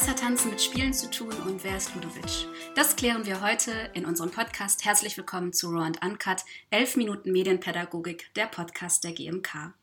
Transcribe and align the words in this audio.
Was 0.00 0.08
hat 0.08 0.20
Tanzen 0.20 0.48
mit 0.48 0.62
Spielen 0.62 0.94
zu 0.94 1.10
tun 1.10 1.34
und 1.44 1.62
wer 1.62 1.76
ist 1.76 1.94
Ludovic? 1.94 2.48
Das 2.74 2.96
klären 2.96 3.26
wir 3.26 3.42
heute 3.42 3.90
in 3.92 4.06
unserem 4.06 4.30
Podcast. 4.30 4.86
Herzlich 4.86 5.14
willkommen 5.18 5.52
zu 5.52 5.68
Raw 5.68 5.84
and 5.84 6.02
Uncut, 6.02 6.42
11 6.70 6.96
Minuten 6.96 7.32
Medienpädagogik, 7.32 8.32
der 8.34 8.46
Podcast 8.46 9.04
der 9.04 9.12
GMK. 9.12 9.74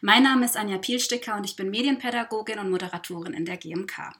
Mein 0.00 0.22
Name 0.22 0.46
ist 0.46 0.56
Anja 0.56 0.78
Pielsticker 0.78 1.36
und 1.36 1.44
ich 1.44 1.54
bin 1.54 1.68
Medienpädagogin 1.68 2.58
und 2.58 2.70
Moderatorin 2.70 3.34
in 3.34 3.44
der 3.44 3.58
GMK. 3.58 4.14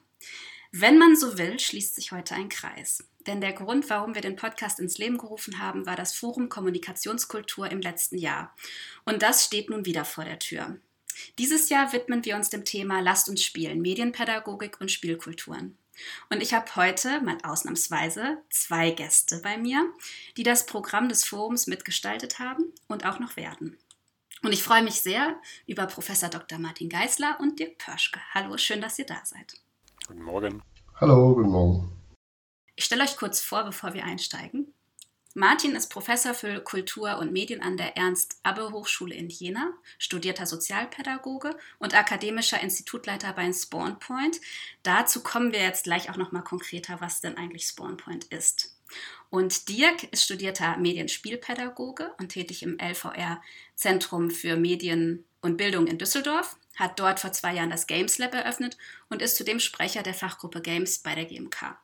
Wenn 0.71 0.99
man 0.99 1.15
so 1.15 1.39
will, 1.39 1.59
schließt 1.59 1.95
sich 1.95 2.11
heute 2.11 2.35
ein 2.35 2.49
Kreis. 2.49 3.03
Denn 3.25 3.41
der 3.41 3.53
Grund, 3.53 3.89
warum 3.89 4.13
wir 4.13 4.21
den 4.21 4.35
Podcast 4.35 4.79
ins 4.79 4.99
Leben 4.99 5.17
gerufen 5.17 5.57
haben, 5.57 5.87
war 5.87 5.95
das 5.95 6.13
Forum 6.13 6.49
Kommunikationskultur 6.49 7.71
im 7.71 7.81
letzten 7.81 8.19
Jahr. 8.19 8.55
Und 9.03 9.23
das 9.23 9.45
steht 9.45 9.71
nun 9.71 9.83
wieder 9.87 10.05
vor 10.05 10.25
der 10.25 10.37
Tür. 10.37 10.77
Dieses 11.37 11.69
Jahr 11.69 11.93
widmen 11.93 12.25
wir 12.25 12.35
uns 12.35 12.49
dem 12.49 12.65
Thema 12.65 13.01
Lasst 13.01 13.29
uns 13.29 13.43
spielen, 13.43 13.81
Medienpädagogik 13.81 14.79
und 14.81 14.91
Spielkulturen. 14.91 15.77
Und 16.29 16.41
ich 16.41 16.53
habe 16.53 16.75
heute 16.75 17.21
mal 17.21 17.37
ausnahmsweise 17.43 18.37
zwei 18.49 18.91
Gäste 18.91 19.39
bei 19.43 19.57
mir, 19.57 19.91
die 20.37 20.43
das 20.43 20.65
Programm 20.65 21.09
des 21.09 21.25
Forums 21.25 21.67
mitgestaltet 21.67 22.39
haben 22.39 22.65
und 22.87 23.05
auch 23.05 23.19
noch 23.19 23.35
werden. 23.35 23.77
Und 24.41 24.53
ich 24.53 24.63
freue 24.63 24.83
mich 24.83 25.01
sehr 25.01 25.37
über 25.67 25.85
Professor 25.85 26.29
Dr. 26.29 26.59
Martin 26.59 26.87
Geisler 26.87 27.37
und 27.41 27.59
Dirk 27.59 27.77
Pörschke. 27.77 28.21
Hallo, 28.33 28.57
schön, 28.57 28.81
dass 28.81 28.97
ihr 28.97 29.05
da 29.05 29.19
seid. 29.25 29.55
Guten 30.07 30.23
Morgen. 30.23 30.61
Hallo, 30.95 31.35
guten 31.35 31.49
Morgen. 31.49 31.91
Ich 32.75 32.85
stelle 32.85 33.03
euch 33.03 33.17
kurz 33.17 33.41
vor, 33.41 33.65
bevor 33.65 33.93
wir 33.93 34.05
einsteigen. 34.05 34.73
Martin 35.35 35.75
ist 35.75 35.91
Professor 35.91 36.33
für 36.33 36.59
Kultur 36.59 37.19
und 37.19 37.31
Medien 37.31 37.61
an 37.61 37.77
der 37.77 37.95
Ernst-Abbe-Hochschule 37.95 39.13
in 39.13 39.29
Jena, 39.29 39.73
studierter 39.99 40.47
Sozialpädagoge 40.47 41.55
und 41.77 41.93
akademischer 41.93 42.59
Institutleiter 42.61 43.33
bei 43.33 43.51
Spawn 43.53 43.99
Point. 43.99 44.41
Dazu 44.81 45.21
kommen 45.21 45.51
wir 45.51 45.61
jetzt 45.61 45.83
gleich 45.83 46.09
auch 46.09 46.17
noch 46.17 46.31
mal 46.31 46.41
konkreter, 46.41 46.99
was 46.99 47.21
denn 47.21 47.37
eigentlich 47.37 47.67
Spawn 47.67 47.97
Point 47.97 48.25
ist. 48.25 48.75
Und 49.29 49.69
Dirk 49.69 50.03
ist 50.11 50.23
studierter 50.23 50.77
Medienspielpädagoge 50.77 52.11
und 52.17 52.29
tätig 52.29 52.63
im 52.63 52.79
LVR 52.79 53.39
Zentrum 53.75 54.31
für 54.31 54.57
Medien 54.57 55.25
und 55.41 55.57
Bildung 55.57 55.85
in 55.85 55.99
Düsseldorf, 55.99 56.57
hat 56.79 56.99
dort 56.99 57.19
vor 57.19 57.31
zwei 57.33 57.53
Jahren 57.53 57.69
das 57.69 57.85
Games 57.85 58.17
Lab 58.17 58.33
eröffnet 58.33 58.77
und 59.09 59.21
ist 59.21 59.35
zudem 59.35 59.59
Sprecher 59.59 60.01
der 60.01 60.13
Fachgruppe 60.13 60.61
Games 60.61 60.99
bei 60.99 61.13
der 61.13 61.25
GMK. 61.25 61.77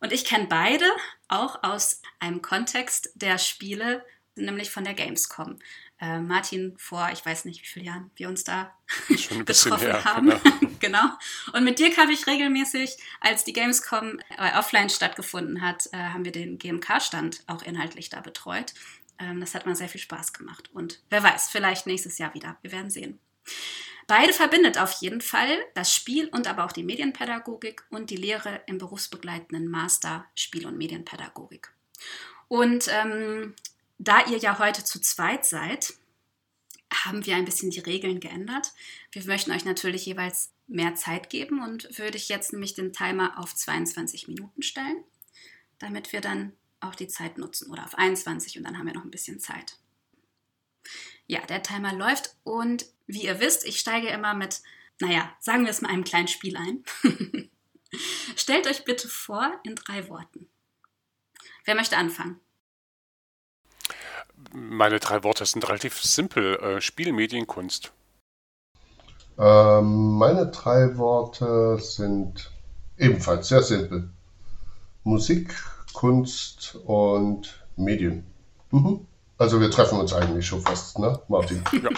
Und 0.00 0.12
ich 0.12 0.24
kenne 0.24 0.46
beide 0.48 0.84
auch 1.28 1.62
aus 1.62 2.02
einem 2.20 2.42
Kontext 2.42 3.10
der 3.14 3.38
Spiele, 3.38 4.04
nämlich 4.36 4.70
von 4.70 4.84
der 4.84 4.94
Gamescom. 4.94 5.58
Äh, 6.00 6.18
Martin 6.18 6.74
vor, 6.76 7.08
ich 7.12 7.24
weiß 7.24 7.46
nicht 7.46 7.62
wie 7.62 7.66
viele 7.66 7.86
Jahren 7.86 8.10
wir 8.16 8.28
uns 8.28 8.44
da 8.44 8.76
getroffen 9.08 9.78
her, 9.78 10.04
haben. 10.04 10.28
Genau. 10.28 10.40
genau. 10.80 11.10
Und 11.52 11.64
mit 11.64 11.78
Dirk 11.78 11.96
habe 11.96 12.12
ich 12.12 12.26
regelmäßig, 12.26 12.96
als 13.20 13.44
die 13.44 13.52
Gamescom 13.52 14.20
äh, 14.36 14.58
offline 14.58 14.90
stattgefunden 14.90 15.62
hat, 15.62 15.88
äh, 15.92 15.96
haben 15.96 16.24
wir 16.24 16.32
den 16.32 16.58
GMK-Stand 16.58 17.44
auch 17.46 17.62
inhaltlich 17.62 18.10
da 18.10 18.20
betreut. 18.20 18.74
Ähm, 19.18 19.40
das 19.40 19.54
hat 19.54 19.66
mal 19.66 19.76
sehr 19.76 19.88
viel 19.88 20.00
Spaß 20.00 20.32
gemacht. 20.32 20.68
Und 20.74 21.00
wer 21.08 21.22
weiß, 21.22 21.48
vielleicht 21.48 21.86
nächstes 21.86 22.18
Jahr 22.18 22.34
wieder. 22.34 22.56
Wir 22.62 22.72
werden 22.72 22.90
sehen. 22.90 23.20
Beide 24.06 24.32
verbindet 24.32 24.78
auf 24.78 24.92
jeden 25.00 25.20
Fall 25.20 25.58
das 25.74 25.94
Spiel 25.94 26.28
und 26.28 26.46
aber 26.46 26.64
auch 26.64 26.72
die 26.72 26.82
Medienpädagogik 26.82 27.84
und 27.90 28.10
die 28.10 28.16
Lehre 28.16 28.60
im 28.66 28.78
berufsbegleitenden 28.78 29.68
Master 29.68 30.26
Spiel- 30.34 30.66
und 30.66 30.76
Medienpädagogik. 30.76 31.72
Und 32.48 32.88
ähm, 32.88 33.54
da 33.98 34.26
ihr 34.26 34.38
ja 34.38 34.58
heute 34.58 34.84
zu 34.84 35.00
zweit 35.00 35.46
seid, 35.46 35.94
haben 36.92 37.24
wir 37.26 37.36
ein 37.36 37.44
bisschen 37.44 37.70
die 37.70 37.80
Regeln 37.80 38.20
geändert. 38.20 38.72
Wir 39.10 39.24
möchten 39.24 39.52
euch 39.52 39.64
natürlich 39.64 40.06
jeweils 40.06 40.52
mehr 40.66 40.94
Zeit 40.94 41.30
geben 41.30 41.62
und 41.62 41.98
würde 41.98 42.16
ich 42.16 42.28
jetzt 42.28 42.52
nämlich 42.52 42.74
den 42.74 42.92
Timer 42.92 43.38
auf 43.38 43.54
22 43.54 44.28
Minuten 44.28 44.62
stellen, 44.62 45.02
damit 45.78 46.12
wir 46.12 46.20
dann 46.20 46.52
auch 46.80 46.94
die 46.94 47.08
Zeit 47.08 47.38
nutzen 47.38 47.70
oder 47.70 47.84
auf 47.84 47.96
21 47.96 48.58
und 48.58 48.64
dann 48.64 48.78
haben 48.78 48.86
wir 48.86 48.94
noch 48.94 49.04
ein 49.04 49.10
bisschen 49.10 49.40
Zeit. 49.40 49.76
Ja, 51.26 51.40
der 51.46 51.62
Timer 51.62 51.94
läuft 51.94 52.36
und 52.44 52.86
wie 53.06 53.24
ihr 53.24 53.40
wisst, 53.40 53.64
ich 53.66 53.78
steige 53.78 54.08
immer 54.08 54.34
mit, 54.34 54.62
naja, 55.00 55.30
sagen 55.40 55.64
wir 55.64 55.70
es 55.70 55.82
mal 55.82 55.90
einem 55.90 56.04
kleinen 56.04 56.28
Spiel 56.28 56.56
ein. 56.56 56.84
Stellt 58.36 58.66
euch 58.66 58.84
bitte 58.84 59.08
vor 59.08 59.52
in 59.64 59.74
drei 59.74 60.08
Worten. 60.08 60.48
Wer 61.64 61.74
möchte 61.74 61.96
anfangen? 61.96 62.40
Meine 64.52 64.98
drei 64.98 65.22
Worte 65.22 65.46
sind 65.46 65.66
relativ 65.68 66.02
simpel. 66.02 66.56
Äh, 66.56 66.80
Spielmedienkunst. 66.80 67.92
Ähm, 69.38 70.18
meine 70.18 70.48
drei 70.48 70.96
Worte 70.98 71.78
sind 71.80 72.50
ebenfalls 72.98 73.48
sehr 73.48 73.62
simpel. 73.62 74.10
Musik, 75.02 75.54
Kunst 75.92 76.76
und 76.84 77.64
Medien. 77.76 78.26
Mhm. 78.70 79.06
Also 79.38 79.60
wir 79.60 79.70
treffen 79.70 79.98
uns 79.98 80.12
eigentlich 80.12 80.46
schon 80.46 80.60
fast, 80.62 80.98
ne, 80.98 81.20
Martin? 81.28 81.62
Ja. 81.72 81.90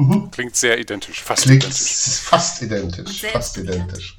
Mhm. 0.00 0.30
Klingt 0.30 0.56
sehr 0.56 0.78
identisch, 0.78 1.22
fast 1.22 1.42
Klingt 1.42 1.64
identisch. 1.64 2.20
Fast 2.20 2.62
identisch, 2.62 3.20
fast 3.22 3.58
identisch. 3.58 4.18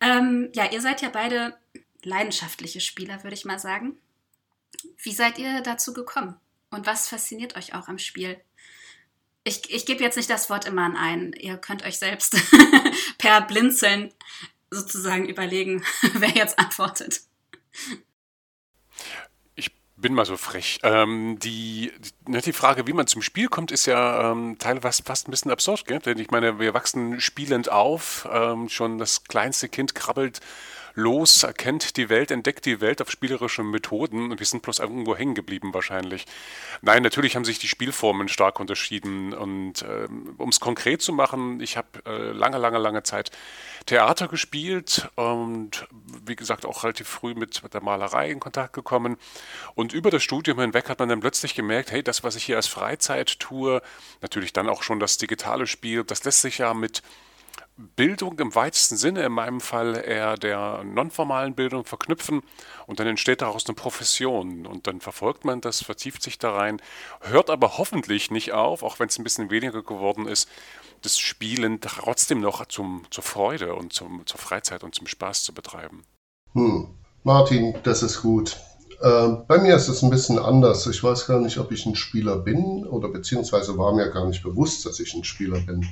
Ähm, 0.00 0.50
ja, 0.54 0.70
ihr 0.70 0.80
seid 0.80 1.02
ja 1.02 1.08
beide 1.08 1.56
leidenschaftliche 2.02 2.80
Spieler, 2.80 3.22
würde 3.22 3.34
ich 3.34 3.44
mal 3.44 3.58
sagen. 3.58 3.96
Wie 5.02 5.12
seid 5.12 5.38
ihr 5.38 5.60
dazu 5.60 5.92
gekommen? 5.92 6.36
Und 6.70 6.86
was 6.86 7.08
fasziniert 7.08 7.56
euch 7.56 7.74
auch 7.74 7.88
am 7.88 7.98
Spiel? 7.98 8.40
Ich, 9.44 9.70
ich 9.70 9.86
gebe 9.86 10.02
jetzt 10.02 10.16
nicht 10.16 10.30
das 10.30 10.50
Wort 10.50 10.64
immer 10.64 10.82
an 10.82 10.96
einen. 10.96 11.32
Ihr 11.34 11.56
könnt 11.58 11.84
euch 11.84 11.98
selbst 11.98 12.36
per 13.18 13.40
Blinzeln 13.42 14.12
sozusagen 14.70 15.28
überlegen, 15.28 15.84
wer 16.14 16.30
jetzt 16.30 16.58
antwortet 16.58 17.20
bin 20.00 20.14
mal 20.14 20.24
so 20.24 20.36
frech. 20.36 20.78
Ähm, 20.82 21.38
die, 21.38 21.92
die, 21.98 22.32
ne, 22.32 22.40
die 22.40 22.52
Frage, 22.52 22.86
wie 22.86 22.92
man 22.92 23.06
zum 23.06 23.22
Spiel 23.22 23.48
kommt, 23.48 23.70
ist 23.70 23.86
ja 23.86 24.30
ähm, 24.30 24.56
teilweise 24.58 25.02
fast 25.02 25.28
ein 25.28 25.30
bisschen 25.30 25.50
absurd. 25.50 25.86
Gell? 25.86 25.98
Denn 25.98 26.18
ich 26.18 26.30
meine, 26.30 26.58
wir 26.58 26.74
wachsen 26.74 27.20
spielend 27.20 27.70
auf. 27.70 28.28
Ähm, 28.32 28.68
schon 28.68 28.98
das 28.98 29.24
kleinste 29.24 29.68
Kind 29.68 29.94
krabbelt 29.94 30.40
los, 31.00 31.42
erkennt 31.42 31.96
die 31.96 32.08
Welt, 32.08 32.30
entdeckt 32.30 32.66
die 32.66 32.80
Welt 32.80 33.02
auf 33.02 33.10
spielerische 33.10 33.62
Methoden 33.62 34.30
und 34.30 34.38
wir 34.38 34.46
sind 34.46 34.62
bloß 34.62 34.78
irgendwo 34.78 35.16
hängen 35.16 35.34
geblieben 35.34 35.74
wahrscheinlich. 35.74 36.26
Nein, 36.82 37.02
natürlich 37.02 37.36
haben 37.36 37.44
sich 37.44 37.58
die 37.58 37.68
Spielformen 37.68 38.28
stark 38.28 38.60
unterschieden 38.60 39.34
und 39.34 39.82
äh, 39.82 40.08
um 40.36 40.48
es 40.48 40.60
konkret 40.60 41.02
zu 41.02 41.12
machen, 41.12 41.60
ich 41.60 41.76
habe 41.76 41.88
äh, 42.06 42.32
lange, 42.32 42.58
lange, 42.58 42.78
lange 42.78 43.02
Zeit 43.02 43.30
Theater 43.86 44.28
gespielt 44.28 45.08
und 45.16 45.88
wie 46.24 46.36
gesagt 46.36 46.66
auch 46.66 46.84
relativ 46.84 47.08
früh 47.08 47.34
mit 47.34 47.62
der 47.72 47.82
Malerei 47.82 48.30
in 48.30 48.40
Kontakt 48.40 48.74
gekommen 48.74 49.16
und 49.74 49.92
über 49.92 50.10
das 50.10 50.22
Studium 50.22 50.60
hinweg 50.60 50.88
hat 50.88 50.98
man 50.98 51.08
dann 51.08 51.20
plötzlich 51.20 51.54
gemerkt, 51.54 51.90
hey, 51.90 52.02
das, 52.02 52.22
was 52.22 52.36
ich 52.36 52.44
hier 52.44 52.56
als 52.56 52.66
Freizeit 52.66 53.40
tue, 53.40 53.82
natürlich 54.20 54.52
dann 54.52 54.68
auch 54.68 54.82
schon 54.82 55.00
das 55.00 55.18
digitale 55.18 55.66
Spiel, 55.66 56.04
das 56.04 56.24
lässt 56.24 56.42
sich 56.42 56.58
ja 56.58 56.74
mit 56.74 57.02
Bildung 57.96 58.38
im 58.38 58.54
weitesten 58.54 58.96
Sinne, 58.96 59.24
in 59.24 59.32
meinem 59.32 59.60
Fall 59.60 59.96
eher 59.96 60.36
der 60.36 60.84
nonformalen 60.84 61.54
Bildung 61.54 61.84
verknüpfen 61.84 62.42
und 62.86 63.00
dann 63.00 63.06
entsteht 63.06 63.42
daraus 63.42 63.66
eine 63.66 63.74
Profession 63.74 64.66
und 64.66 64.86
dann 64.86 65.00
verfolgt 65.00 65.44
man 65.44 65.60
das, 65.60 65.82
vertieft 65.82 66.22
sich 66.22 66.38
da 66.38 66.52
rein, 66.52 66.80
hört 67.20 67.50
aber 67.50 67.78
hoffentlich 67.78 68.30
nicht 68.30 68.52
auf, 68.52 68.82
auch 68.82 69.00
wenn 69.00 69.08
es 69.08 69.18
ein 69.18 69.24
bisschen 69.24 69.50
weniger 69.50 69.82
geworden 69.82 70.26
ist, 70.26 70.48
das 71.02 71.18
Spielen 71.18 71.80
trotzdem 71.80 72.40
noch 72.40 72.66
zum, 72.66 73.04
zur 73.10 73.24
Freude 73.24 73.74
und 73.74 73.92
zum, 73.92 74.26
zur 74.26 74.38
Freizeit 74.38 74.84
und 74.84 74.94
zum 74.94 75.06
Spaß 75.06 75.44
zu 75.44 75.54
betreiben. 75.54 76.02
Hm. 76.52 76.88
Martin, 77.22 77.74
das 77.82 78.02
ist 78.02 78.22
gut. 78.22 78.56
Äh, 79.00 79.28
bei 79.46 79.58
mir 79.58 79.76
ist 79.76 79.88
es 79.88 80.02
ein 80.02 80.10
bisschen 80.10 80.38
anders. 80.38 80.86
Ich 80.86 81.02
weiß 81.02 81.26
gar 81.26 81.40
nicht, 81.40 81.58
ob 81.58 81.72
ich 81.72 81.86
ein 81.86 81.96
Spieler 81.96 82.36
bin 82.36 82.86
oder 82.86 83.08
beziehungsweise 83.08 83.76
war 83.78 83.94
mir 83.94 84.10
gar 84.10 84.26
nicht 84.26 84.42
bewusst, 84.42 84.84
dass 84.84 85.00
ich 85.00 85.14
ein 85.14 85.24
Spieler 85.24 85.60
bin. 85.60 85.86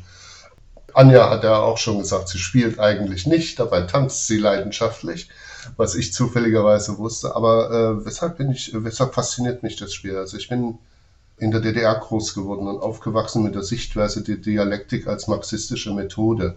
Anja 0.94 1.30
hat 1.30 1.44
ja 1.44 1.58
auch 1.58 1.78
schon 1.78 1.98
gesagt, 1.98 2.28
sie 2.28 2.38
spielt 2.38 2.78
eigentlich 2.78 3.26
nicht, 3.26 3.58
dabei 3.58 3.82
tanzt 3.82 4.26
sie 4.26 4.38
leidenschaftlich, 4.38 5.28
was 5.76 5.94
ich 5.94 6.12
zufälligerweise 6.12 6.98
wusste. 6.98 7.36
Aber 7.36 7.70
äh, 7.70 8.04
weshalb 8.04 8.38
bin 8.38 8.50
ich, 8.50 8.72
weshalb 8.74 9.14
fasziniert 9.14 9.62
mich 9.62 9.76
das 9.76 9.92
Spiel? 9.92 10.16
Also 10.16 10.36
ich 10.36 10.48
bin 10.48 10.78
in 11.36 11.50
der 11.50 11.60
DDR 11.60 11.94
groß 11.94 12.34
geworden 12.34 12.66
und 12.66 12.80
aufgewachsen 12.80 13.42
mit 13.42 13.54
der 13.54 13.62
Sichtweise 13.62 14.22
der 14.22 14.36
Dialektik 14.36 15.06
als 15.06 15.28
marxistische 15.28 15.92
Methode. 15.92 16.56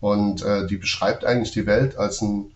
Und 0.00 0.42
äh, 0.42 0.66
die 0.66 0.76
beschreibt 0.76 1.24
eigentlich 1.24 1.52
die 1.52 1.66
Welt 1.66 1.96
als 1.96 2.20
ein 2.22 2.52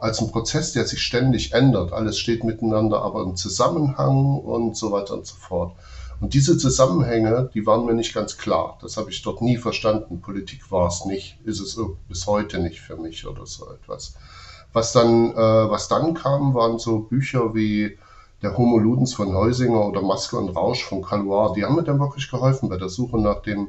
als 0.00 0.20
ein 0.20 0.30
Prozess, 0.30 0.72
der 0.72 0.86
sich 0.86 1.02
ständig 1.02 1.52
ändert. 1.52 1.92
Alles 1.92 2.18
steht 2.18 2.44
miteinander 2.44 3.02
aber 3.02 3.22
im 3.22 3.36
Zusammenhang 3.36 4.38
und 4.38 4.76
so 4.76 4.92
weiter 4.92 5.14
und 5.14 5.26
so 5.26 5.34
fort. 5.34 5.72
Und 6.20 6.34
diese 6.34 6.58
Zusammenhänge, 6.58 7.50
die 7.54 7.64
waren 7.64 7.86
mir 7.86 7.94
nicht 7.94 8.12
ganz 8.12 8.38
klar. 8.38 8.78
Das 8.82 8.96
habe 8.96 9.10
ich 9.10 9.22
dort 9.22 9.40
nie 9.40 9.56
verstanden. 9.56 10.20
Politik 10.20 10.70
war 10.70 10.88
es 10.88 11.04
nicht, 11.04 11.38
ist 11.44 11.60
es 11.60 11.80
bis 12.08 12.26
heute 12.26 12.58
nicht 12.58 12.80
für 12.80 12.96
mich 12.96 13.26
oder 13.26 13.46
so 13.46 13.70
etwas. 13.70 14.14
Was 14.72 14.92
dann, 14.92 15.32
äh, 15.32 15.36
was 15.36 15.88
dann 15.88 16.14
kam, 16.14 16.54
waren 16.54 16.78
so 16.78 17.00
Bücher 17.00 17.54
wie 17.54 17.96
der 18.42 18.56
Homo 18.56 18.78
Ludens 18.78 19.14
von 19.14 19.34
Heusinger 19.34 19.86
oder 19.86 20.02
Maske 20.02 20.36
und 20.36 20.50
Rausch 20.50 20.84
von 20.84 21.02
Calois. 21.02 21.52
Die 21.54 21.64
haben 21.64 21.76
mir 21.76 21.84
dann 21.84 22.00
wirklich 22.00 22.30
geholfen 22.30 22.68
bei 22.68 22.76
der 22.76 22.88
Suche 22.88 23.18
nach 23.18 23.42
dem 23.42 23.68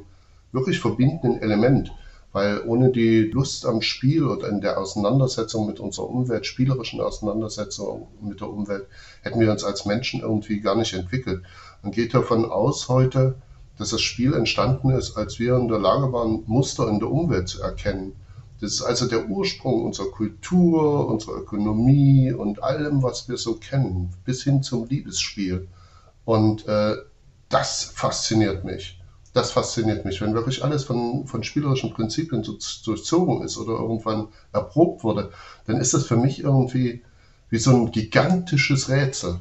wirklich 0.52 0.80
verbindenden 0.80 1.40
Element. 1.40 1.92
Weil 2.32 2.62
ohne 2.64 2.92
die 2.92 3.22
Lust 3.22 3.66
am 3.66 3.82
Spiel 3.82 4.24
oder 4.24 4.48
in 4.48 4.60
der 4.60 4.78
Auseinandersetzung 4.78 5.66
mit 5.66 5.80
unserer 5.80 6.08
Umwelt, 6.08 6.46
spielerischen 6.46 7.00
Auseinandersetzung 7.00 8.06
mit 8.20 8.40
der 8.40 8.48
Umwelt, 8.48 8.86
hätten 9.22 9.40
wir 9.40 9.50
uns 9.50 9.64
als 9.64 9.84
Menschen 9.84 10.20
irgendwie 10.20 10.60
gar 10.60 10.76
nicht 10.76 10.94
entwickelt. 10.94 11.42
Man 11.82 11.92
geht 11.92 12.14
davon 12.14 12.44
aus 12.44 12.88
heute, 12.88 13.36
dass 13.78 13.90
das 13.90 14.00
Spiel 14.00 14.34
entstanden 14.34 14.90
ist, 14.90 15.16
als 15.16 15.38
wir 15.38 15.56
in 15.56 15.68
der 15.68 15.78
Lage 15.78 16.12
waren, 16.12 16.42
Muster 16.46 16.88
in 16.88 16.98
der 16.98 17.10
Umwelt 17.10 17.48
zu 17.48 17.62
erkennen. 17.62 18.12
Das 18.60 18.72
ist 18.72 18.82
also 18.82 19.06
der 19.06 19.28
Ursprung 19.28 19.84
unserer 19.84 20.10
Kultur, 20.10 21.08
unserer 21.08 21.38
Ökonomie 21.38 22.32
und 22.32 22.62
allem, 22.62 23.02
was 23.02 23.28
wir 23.28 23.38
so 23.38 23.54
kennen, 23.54 24.10
bis 24.24 24.42
hin 24.42 24.62
zum 24.62 24.86
Liebesspiel. 24.86 25.68
Und 26.26 26.66
äh, 26.68 26.96
das 27.48 27.84
fasziniert 27.84 28.64
mich 28.64 29.00
das 29.32 29.52
fasziniert 29.52 30.04
mich. 30.04 30.20
Wenn 30.20 30.34
wirklich 30.34 30.64
alles 30.64 30.84
von, 30.84 31.26
von 31.26 31.42
spielerischen 31.42 31.92
Prinzipien 31.92 32.42
so 32.42 32.58
durchzogen 32.84 33.42
ist 33.42 33.58
oder 33.58 33.74
irgendwann 33.74 34.28
erprobt 34.52 35.04
wurde, 35.04 35.30
dann 35.66 35.76
ist 35.76 35.94
das 35.94 36.06
für 36.06 36.16
mich 36.16 36.40
irgendwie 36.40 37.02
wie 37.48 37.58
so 37.58 37.70
ein 37.70 37.90
gigantisches 37.90 38.88
Rätsel. 38.88 39.40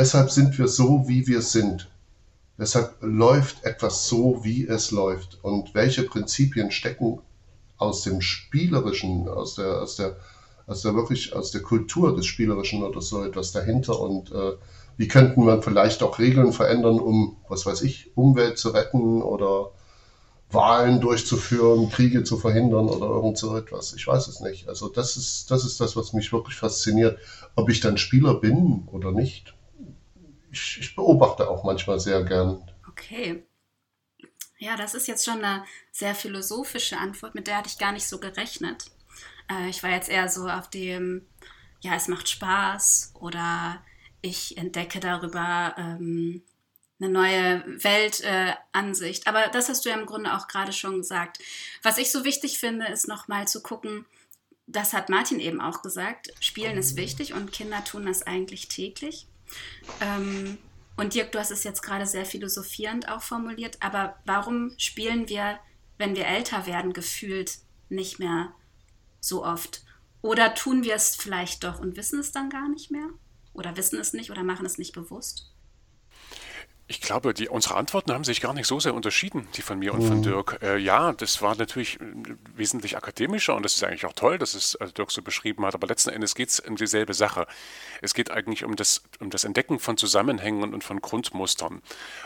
Weshalb 0.00 0.30
sind 0.30 0.58
wir 0.58 0.66
so, 0.66 1.04
wie 1.08 1.26
wir 1.26 1.42
sind? 1.42 1.90
Weshalb 2.56 2.94
läuft 3.02 3.64
etwas 3.64 4.08
so, 4.08 4.40
wie 4.42 4.66
es 4.66 4.92
läuft? 4.92 5.38
Und 5.42 5.74
welche 5.74 6.04
Prinzipien 6.04 6.70
stecken 6.70 7.18
aus 7.76 8.04
dem 8.04 8.22
Spielerischen, 8.22 9.28
aus 9.28 9.56
der, 9.56 9.82
aus 9.82 9.96
der, 9.96 10.16
aus 10.66 10.80
der 10.80 10.94
wirklich, 10.94 11.36
aus 11.36 11.50
der 11.50 11.60
Kultur 11.60 12.16
des 12.16 12.24
Spielerischen 12.24 12.82
oder 12.82 13.02
so 13.02 13.22
etwas 13.22 13.52
dahinter? 13.52 14.00
Und 14.00 14.32
äh, 14.32 14.52
wie 14.96 15.06
könnten 15.06 15.44
wir 15.44 15.60
vielleicht 15.60 16.02
auch 16.02 16.18
Regeln 16.18 16.54
verändern, 16.54 16.98
um, 16.98 17.36
was 17.50 17.66
weiß 17.66 17.82
ich, 17.82 18.10
Umwelt 18.14 18.56
zu 18.56 18.70
retten 18.70 19.20
oder 19.20 19.72
Wahlen 20.50 21.02
durchzuführen, 21.02 21.90
Kriege 21.90 22.24
zu 22.24 22.38
verhindern 22.38 22.88
oder 22.88 23.06
irgend 23.06 23.36
so 23.36 23.54
etwas. 23.54 23.92
Ich 23.92 24.06
weiß 24.06 24.28
es 24.28 24.40
nicht. 24.40 24.66
Also 24.66 24.88
das 24.88 25.18
ist, 25.18 25.50
das 25.50 25.66
ist 25.66 25.78
das, 25.78 25.94
was 25.94 26.14
mich 26.14 26.32
wirklich 26.32 26.56
fasziniert. 26.56 27.18
Ob 27.54 27.68
ich 27.68 27.80
dann 27.80 27.98
Spieler 27.98 28.32
bin 28.32 28.88
oder 28.90 29.12
nicht, 29.12 29.54
ich, 30.50 30.78
ich 30.80 30.96
beobachte 30.96 31.48
auch 31.48 31.64
manchmal 31.64 32.00
sehr 32.00 32.24
gern. 32.24 32.62
Okay. 32.88 33.44
Ja, 34.58 34.76
das 34.76 34.94
ist 34.94 35.08
jetzt 35.08 35.24
schon 35.24 35.42
eine 35.42 35.64
sehr 35.90 36.14
philosophische 36.14 36.98
Antwort, 36.98 37.34
mit 37.34 37.46
der 37.46 37.56
hatte 37.58 37.68
ich 37.68 37.78
gar 37.78 37.92
nicht 37.92 38.06
so 38.06 38.18
gerechnet. 38.18 38.86
Äh, 39.50 39.68
ich 39.68 39.82
war 39.82 39.90
jetzt 39.90 40.10
eher 40.10 40.28
so 40.28 40.48
auf 40.48 40.68
dem, 40.68 41.26
ja, 41.80 41.94
es 41.94 42.08
macht 42.08 42.28
Spaß 42.28 43.14
oder 43.14 43.82
ich 44.20 44.58
entdecke 44.58 45.00
darüber 45.00 45.74
ähm, 45.78 46.42
eine 47.00 47.10
neue 47.10 47.64
Weltansicht. 47.82 49.26
Äh, 49.26 49.28
Aber 49.28 49.48
das 49.48 49.68
hast 49.68 49.84
du 49.84 49.88
ja 49.88 49.98
im 49.98 50.06
Grunde 50.06 50.34
auch 50.36 50.46
gerade 50.46 50.72
schon 50.72 50.98
gesagt. 50.98 51.38
Was 51.82 51.96
ich 51.96 52.12
so 52.12 52.24
wichtig 52.24 52.58
finde, 52.58 52.86
ist 52.86 53.08
nochmal 53.08 53.48
zu 53.48 53.62
gucken, 53.62 54.04
das 54.66 54.92
hat 54.92 55.08
Martin 55.08 55.40
eben 55.40 55.60
auch 55.60 55.82
gesagt, 55.82 56.32
Spielen 56.40 56.76
ist 56.76 56.96
wichtig 56.96 57.32
und 57.32 57.52
Kinder 57.52 57.82
tun 57.82 58.06
das 58.06 58.22
eigentlich 58.22 58.68
täglich. 58.68 59.26
Ähm, 60.00 60.58
und 60.96 61.14
Dirk, 61.14 61.32
du 61.32 61.38
hast 61.38 61.50
es 61.50 61.64
jetzt 61.64 61.82
gerade 61.82 62.06
sehr 62.06 62.26
philosophierend 62.26 63.08
auch 63.08 63.22
formuliert, 63.22 63.78
aber 63.80 64.16
warum 64.26 64.72
spielen 64.76 65.28
wir, 65.28 65.58
wenn 65.98 66.16
wir 66.16 66.26
älter 66.26 66.66
werden, 66.66 66.92
gefühlt 66.92 67.58
nicht 67.88 68.18
mehr 68.18 68.52
so 69.20 69.44
oft? 69.44 69.82
Oder 70.22 70.54
tun 70.54 70.84
wir 70.84 70.94
es 70.94 71.16
vielleicht 71.16 71.64
doch 71.64 71.80
und 71.80 71.96
wissen 71.96 72.20
es 72.20 72.32
dann 72.32 72.50
gar 72.50 72.68
nicht 72.68 72.90
mehr? 72.90 73.08
oder 73.52 73.76
wissen 73.76 73.98
es 73.98 74.12
nicht 74.12 74.30
oder 74.30 74.42
machen 74.42 74.66
es 74.66 74.78
nicht 74.78 74.92
bewusst? 74.92 75.50
Ich 76.90 77.00
glaube, 77.00 77.34
die, 77.34 77.48
unsere 77.48 77.76
Antworten 77.76 78.12
haben 78.12 78.24
sich 78.24 78.40
gar 78.40 78.52
nicht 78.52 78.66
so 78.66 78.80
sehr 78.80 78.94
unterschieden, 78.94 79.46
die 79.54 79.62
von 79.62 79.78
mir 79.78 79.94
und 79.94 80.02
von 80.02 80.16
mhm. 80.16 80.22
Dirk. 80.22 80.58
Äh, 80.60 80.76
ja, 80.78 81.12
das 81.12 81.40
war 81.40 81.54
natürlich 81.54 82.00
äh, 82.00 82.04
wesentlich 82.56 82.96
akademischer 82.96 83.54
und 83.54 83.62
das 83.62 83.76
ist 83.76 83.84
eigentlich 83.84 84.06
auch 84.06 84.12
toll, 84.12 84.38
dass 84.38 84.54
es 84.54 84.74
also 84.74 84.92
Dirk 84.92 85.12
so 85.12 85.22
beschrieben 85.22 85.64
hat, 85.64 85.76
aber 85.76 85.86
letzten 85.86 86.10
Endes 86.10 86.34
geht 86.34 86.48
es 86.48 86.58
um 86.58 86.74
dieselbe 86.74 87.14
Sache. 87.14 87.46
Es 88.02 88.12
geht 88.12 88.32
eigentlich 88.32 88.64
um 88.64 88.74
das, 88.74 89.04
um 89.20 89.30
das 89.30 89.44
Entdecken 89.44 89.78
von 89.78 89.96
Zusammenhängen 89.98 90.74
und 90.74 90.82
von 90.82 91.00
Grundmustern. 91.00 91.80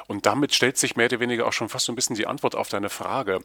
Und 0.07 0.25
damit 0.25 0.55
stellt 0.55 0.79
sich 0.79 0.97
mehr 0.97 1.09
oder 1.09 1.21
weniger 1.21 1.47
auch 1.47 1.53
schon 1.53 1.69
fast 1.69 1.85
so 1.85 1.93
ein 1.93 1.95
bisschen 1.95 2.17
die 2.17 2.27
Antwort 2.27 2.55
auf 2.55 2.71
deine 2.71 2.89
Frage. 2.89 3.41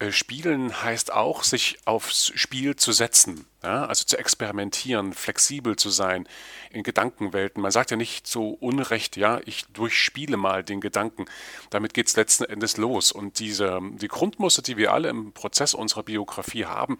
Äh, 0.00 0.12
Spielen 0.12 0.82
heißt 0.82 1.14
auch, 1.14 1.44
sich 1.44 1.78
aufs 1.86 2.30
Spiel 2.34 2.76
zu 2.76 2.92
setzen. 2.92 3.46
Ja, 3.64 3.86
also 3.86 4.04
zu 4.04 4.16
experimentieren, 4.16 5.12
flexibel 5.12 5.74
zu 5.74 5.90
sein 5.90 6.28
in 6.70 6.84
Gedankenwelten. 6.84 7.60
Man 7.60 7.72
sagt 7.72 7.90
ja 7.90 7.96
nicht 7.96 8.28
so 8.28 8.50
unrecht, 8.50 9.16
ja, 9.16 9.40
ich 9.46 9.66
durchspiele 9.72 10.36
mal 10.36 10.62
den 10.62 10.80
Gedanken. 10.80 11.24
Damit 11.70 11.92
geht 11.92 12.06
es 12.06 12.14
letzten 12.14 12.44
Endes 12.44 12.76
los. 12.76 13.10
Und 13.10 13.40
diese, 13.40 13.80
die 13.96 14.06
Grundmuster, 14.06 14.62
die 14.62 14.76
wir 14.76 14.92
alle 14.92 15.08
im 15.08 15.32
Prozess 15.32 15.74
unserer 15.74 16.04
Biografie 16.04 16.66
haben, 16.66 16.98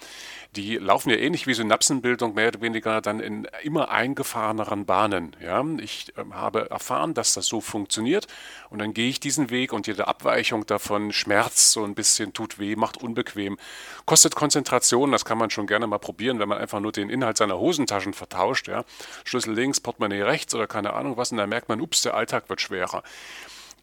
die 0.57 0.77
laufen 0.77 1.11
ja 1.11 1.17
ähnlich 1.17 1.47
wie 1.47 1.55
Synapsenbildung 1.55 2.35
mehr 2.35 2.49
oder 2.49 2.61
weniger 2.61 3.01
dann 3.03 3.21
in 3.21 3.47
immer 3.63 3.91
eingefahreneren 3.91 4.85
Bahnen. 4.85 5.37
Ja. 5.41 5.65
Ich 5.79 6.13
äh, 6.17 6.25
habe 6.33 6.71
erfahren, 6.71 7.15
dass 7.15 7.35
das 7.35 7.47
so 7.47 7.61
funktioniert 7.61 8.27
und 8.71 8.81
dann 8.81 8.95
gehe 8.95 9.09
ich 9.09 9.21
diesen 9.21 9.51
Weg 9.51 9.73
und 9.73 9.87
jede 9.87 10.09
Abweichung 10.09 10.67
davon 10.67 11.13
schmerzt 11.13 11.71
so 11.71 11.85
ein 11.85 11.95
bisschen, 11.95 12.33
tut 12.33 12.59
weh, 12.59 12.75
macht 12.75 12.97
unbequem, 12.97 13.59
kostet 14.07 14.35
Konzentration, 14.35 15.13
das 15.13 15.25
kann 15.25 15.39
man 15.39 15.51
schon 15.51 15.67
gerne 15.69 15.87
mal 15.87 15.99
probieren, 15.99 16.39
wenn 16.39 16.48
wenn 16.49 16.57
man 16.57 16.63
einfach 16.63 16.81
nur 16.81 16.93
den 16.93 17.11
Inhalt 17.11 17.37
seiner 17.37 17.59
Hosentaschen 17.59 18.15
vertauscht, 18.15 18.69
ja, 18.69 18.85
Schlüssel 19.25 19.55
links, 19.55 19.81
Portemonnaie 19.81 20.23
rechts 20.23 20.55
oder 20.55 20.67
keine 20.67 20.95
Ahnung 20.95 21.19
was, 21.19 21.31
und 21.31 21.37
dann 21.37 21.51
merkt 21.51 21.69
man, 21.69 21.81
ups, 21.81 22.01
der 22.03 22.15
Alltag 22.15 22.49
wird 22.49 22.63
schwerer. 22.63 23.03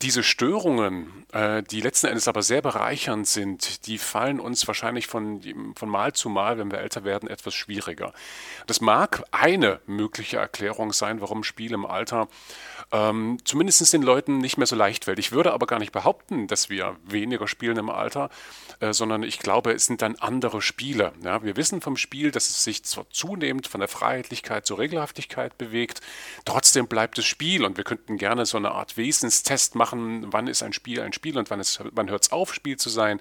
Diese 0.02 0.24
Störungen, 0.24 1.26
äh, 1.32 1.64
die 1.64 1.82
letzten 1.82 2.08
Endes 2.08 2.28
aber 2.28 2.44
sehr 2.44 2.62
bereichernd 2.62 3.28
sind, 3.28 3.88
die 3.88 3.98
fallen 3.98 4.40
uns 4.40 4.68
wahrscheinlich 4.68 5.08
von, 5.08 5.42
von 5.76 5.90
Mal 5.90 6.14
zu 6.14 6.30
Mal, 6.30 6.58
wenn 6.58 6.70
wir 6.72 6.80
älter 6.80 7.04
werden, 7.04 7.30
etwas 7.30 7.54
schwieriger. 7.54 8.14
Das 8.68 8.82
mag 8.82 9.24
eine 9.32 9.80
mögliche 9.86 10.38
Erklärung 10.38 10.92
sein, 10.92 11.22
warum 11.22 11.44
Spiel 11.44 11.74
im 11.74 11.86
Alter 11.86 12.28
ähm, 12.92 13.38
zumindest 13.44 13.94
den 13.94 14.02
Leuten 14.02 14.38
nicht 14.38 14.58
mehr 14.58 14.68
so 14.68 14.76
leicht 14.76 15.06
fällt. 15.06 15.20
Ich 15.20 15.32
würde 15.32 15.54
aber 15.54 15.66
gar 15.66 15.80
nicht 15.80 15.92
behaupten, 15.92 16.48
dass 16.48 16.70
wir 16.70 16.96
weniger 17.04 17.48
spielen 17.48 17.78
im 17.78 17.90
Alter, 17.90 18.30
äh, 18.80 18.94
sondern 18.94 19.24
ich 19.24 19.40
glaube, 19.40 19.72
es 19.74 19.86
sind 19.86 20.02
dann 20.02 20.16
andere 20.16 20.62
Spiele. 20.62 21.14
Ja? 21.24 21.44
Wir 21.44 21.56
wissen 21.56 21.82
vom 21.82 21.98
Spiel, 21.98 22.32
dass 22.32 22.50
es 22.50 22.64
sich 22.64 22.84
zwar 22.84 23.10
zunehmend 23.10 23.68
von 23.68 23.80
der 23.80 23.88
Freiheitlichkeit 23.88 24.66
zur 24.66 24.80
Regelhaftigkeit 24.80 25.58
bewegt, 25.58 26.02
trotzdem 26.46 26.88
bleibt 26.88 27.18
es 27.18 27.26
Spiel 27.26 27.66
und 27.66 27.78
wir 27.78 27.84
könnten 27.84 28.18
gerne 28.18 28.46
so 28.46 28.58
eine 28.58 28.72
Art 28.72 28.98
Wesenstest 28.98 29.76
machen, 29.76 29.85
wann 29.94 30.48
ist 30.48 30.64
ein 30.64 30.74
Spiel 30.74 31.02
ein 31.02 31.14
Spiel 31.14 31.38
und 31.38 31.50
wann, 31.50 31.62
wann 31.92 32.10
hört 32.10 32.24
es 32.24 32.32
auf, 32.32 32.54
Spiel 32.54 32.78
zu 32.78 32.90
sein. 32.90 33.20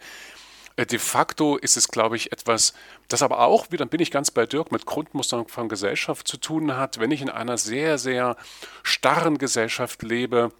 Äh, 0.76 0.86
de 0.86 0.98
facto 0.98 1.56
ist 1.56 1.76
es, 1.76 1.88
glaube 1.88 2.16
ich, 2.16 2.32
etwas, 2.32 2.74
das 3.08 3.22
aber 3.22 3.40
auch, 3.40 3.70
wieder 3.70 3.86
bin 3.86 4.00
ich 4.00 4.10
ganz 4.10 4.30
bei 4.30 4.46
Dirk, 4.46 4.72
mit 4.72 4.86
Grundmustern 4.86 5.46
von 5.48 5.68
Gesellschaft 5.68 6.26
zu 6.28 6.36
tun 6.36 6.76
hat. 6.76 6.98
Wenn 7.00 7.10
ich 7.10 7.22
in 7.22 7.30
einer 7.30 7.58
sehr, 7.58 7.98
sehr 7.98 8.36
starren 8.82 9.38
Gesellschaft 9.38 10.02
lebe, 10.02 10.52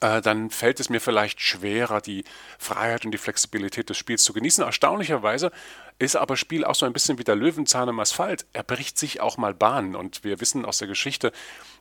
äh, 0.00 0.20
dann 0.20 0.50
fällt 0.50 0.80
es 0.80 0.88
mir 0.88 1.00
vielleicht 1.00 1.40
schwerer, 1.40 2.00
die 2.00 2.24
Freiheit 2.58 3.04
und 3.04 3.10
die 3.10 3.18
Flexibilität 3.18 3.90
des 3.90 3.98
Spiels 3.98 4.22
zu 4.22 4.32
genießen. 4.32 4.64
Erstaunlicherweise 4.64 5.50
ist 6.00 6.16
aber 6.16 6.36
Spiel 6.38 6.64
auch 6.64 6.74
so 6.74 6.86
ein 6.86 6.94
bisschen 6.94 7.18
wie 7.18 7.24
der 7.24 7.36
Löwenzahn 7.36 7.88
im 7.88 8.00
Asphalt. 8.00 8.46
Er 8.54 8.62
bricht 8.62 8.98
sich 8.98 9.20
auch 9.20 9.36
mal 9.36 9.52
Bahn. 9.52 9.94
Und 9.94 10.24
wir 10.24 10.40
wissen 10.40 10.64
aus 10.64 10.78
der 10.78 10.88
Geschichte, 10.88 11.30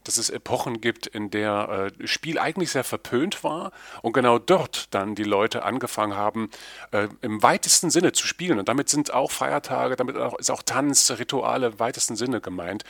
dass 0.04 0.18
es 0.18 0.30
Epochen 0.30 0.82
gibt, 0.82 1.08
in 1.08 1.32
der 1.32 1.92
äh, 2.02 2.08
Spiel 2.08 2.38
eigentlich 2.38 2.72
sehr 2.72 2.84
verpönt 2.84 3.46
war 3.46 3.72
und 4.02 4.12
genau 4.12 4.38
dort 4.38 4.94
dann 4.94 5.16
die 5.16 5.24
Leute 5.24 5.64
angefangen 5.64 6.18
haben, 6.18 6.50
äh, 6.92 7.08
im 7.22 7.42
weitesten 7.42 7.90
Sinne 7.90 8.12
zu 8.12 8.28
spielen. 8.28 8.60
Und 8.60 8.68
damit 8.68 8.90
sind 8.90 9.14
auch 9.14 9.32
Feiertage, 9.32 9.96
damit 9.96 10.18
auch, 10.18 10.38
ist 10.38 10.52
auch 10.52 10.64
Tanz, 10.64 11.12
Rituale 11.18 11.68
im 11.68 11.80
weitesten 11.80 12.18
Sinne 12.18 12.42
gemeint. 12.42 12.84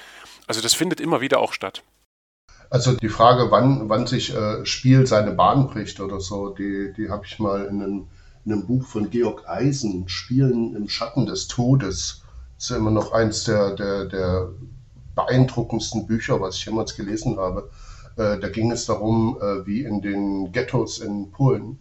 Also 0.47 0.61
das 0.61 0.73
findet 0.73 0.99
immer 0.99 1.21
wieder 1.21 1.39
auch 1.39 1.53
statt. 1.53 1.83
Also 2.71 2.93
die 2.93 3.09
Frage, 3.09 3.51
wann, 3.51 3.87
wann 3.87 4.07
sich 4.07 4.35
äh, 4.35 4.65
Spiel 4.65 5.05
seine 5.05 5.31
Bahn 5.31 5.67
bricht 5.67 5.99
oder 5.99 6.19
so, 6.19 6.49
die, 6.49 6.91
die 6.93 7.09
habe 7.09 7.25
ich 7.27 7.37
mal 7.37 7.65
in 7.65 7.81
einem, 7.81 7.93
in 7.93 8.07
einem 8.45 8.65
Buch 8.65 8.85
von 8.85 9.09
Georg 9.09 9.47
Eisen, 9.47 10.07
Spielen 10.09 10.75
im 10.75 10.89
Schatten 10.89 11.25
des 11.25 11.47
Todes. 11.47 12.23
Das 12.57 12.69
ist 12.69 12.77
immer 12.77 12.91
noch 12.91 13.11
eins 13.11 13.43
der, 13.43 13.75
der, 13.75 14.05
der 14.05 14.49
beeindruckendsten 15.15 16.07
Bücher, 16.07 16.41
was 16.41 16.55
ich 16.55 16.65
jemals 16.65 16.95
gelesen 16.95 17.37
habe. 17.37 17.69
Äh, 18.15 18.39
da 18.39 18.49
ging 18.49 18.71
es 18.71 18.85
darum, 18.85 19.37
äh, 19.41 19.65
wie 19.65 19.83
in 19.83 20.01
den 20.01 20.51
Ghettos 20.51 20.99
in 20.99 21.31
Polen 21.31 21.79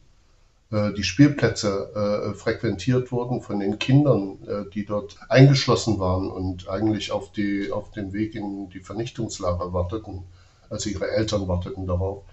äh, 0.70 0.92
die 0.92 1.02
Spielplätze 1.02 2.30
äh, 2.30 2.34
frequentiert 2.34 3.10
wurden 3.10 3.40
von 3.40 3.58
den 3.58 3.78
Kindern, 3.78 4.38
äh, 4.46 4.70
die 4.72 4.84
dort 4.84 5.16
eingeschlossen 5.28 5.98
waren 5.98 6.30
und 6.30 6.68
eigentlich 6.68 7.10
auf, 7.10 7.32
die, 7.32 7.72
auf 7.72 7.90
den 7.90 8.12
Weg 8.12 8.34
in 8.34 8.68
die 8.68 8.80
Vernichtungslager 8.80 9.72
warteten, 9.72 10.24
also 10.68 10.90
ihre 10.90 11.10
Eltern 11.10 11.48
warteten 11.48 11.86
darauf. 11.86 12.24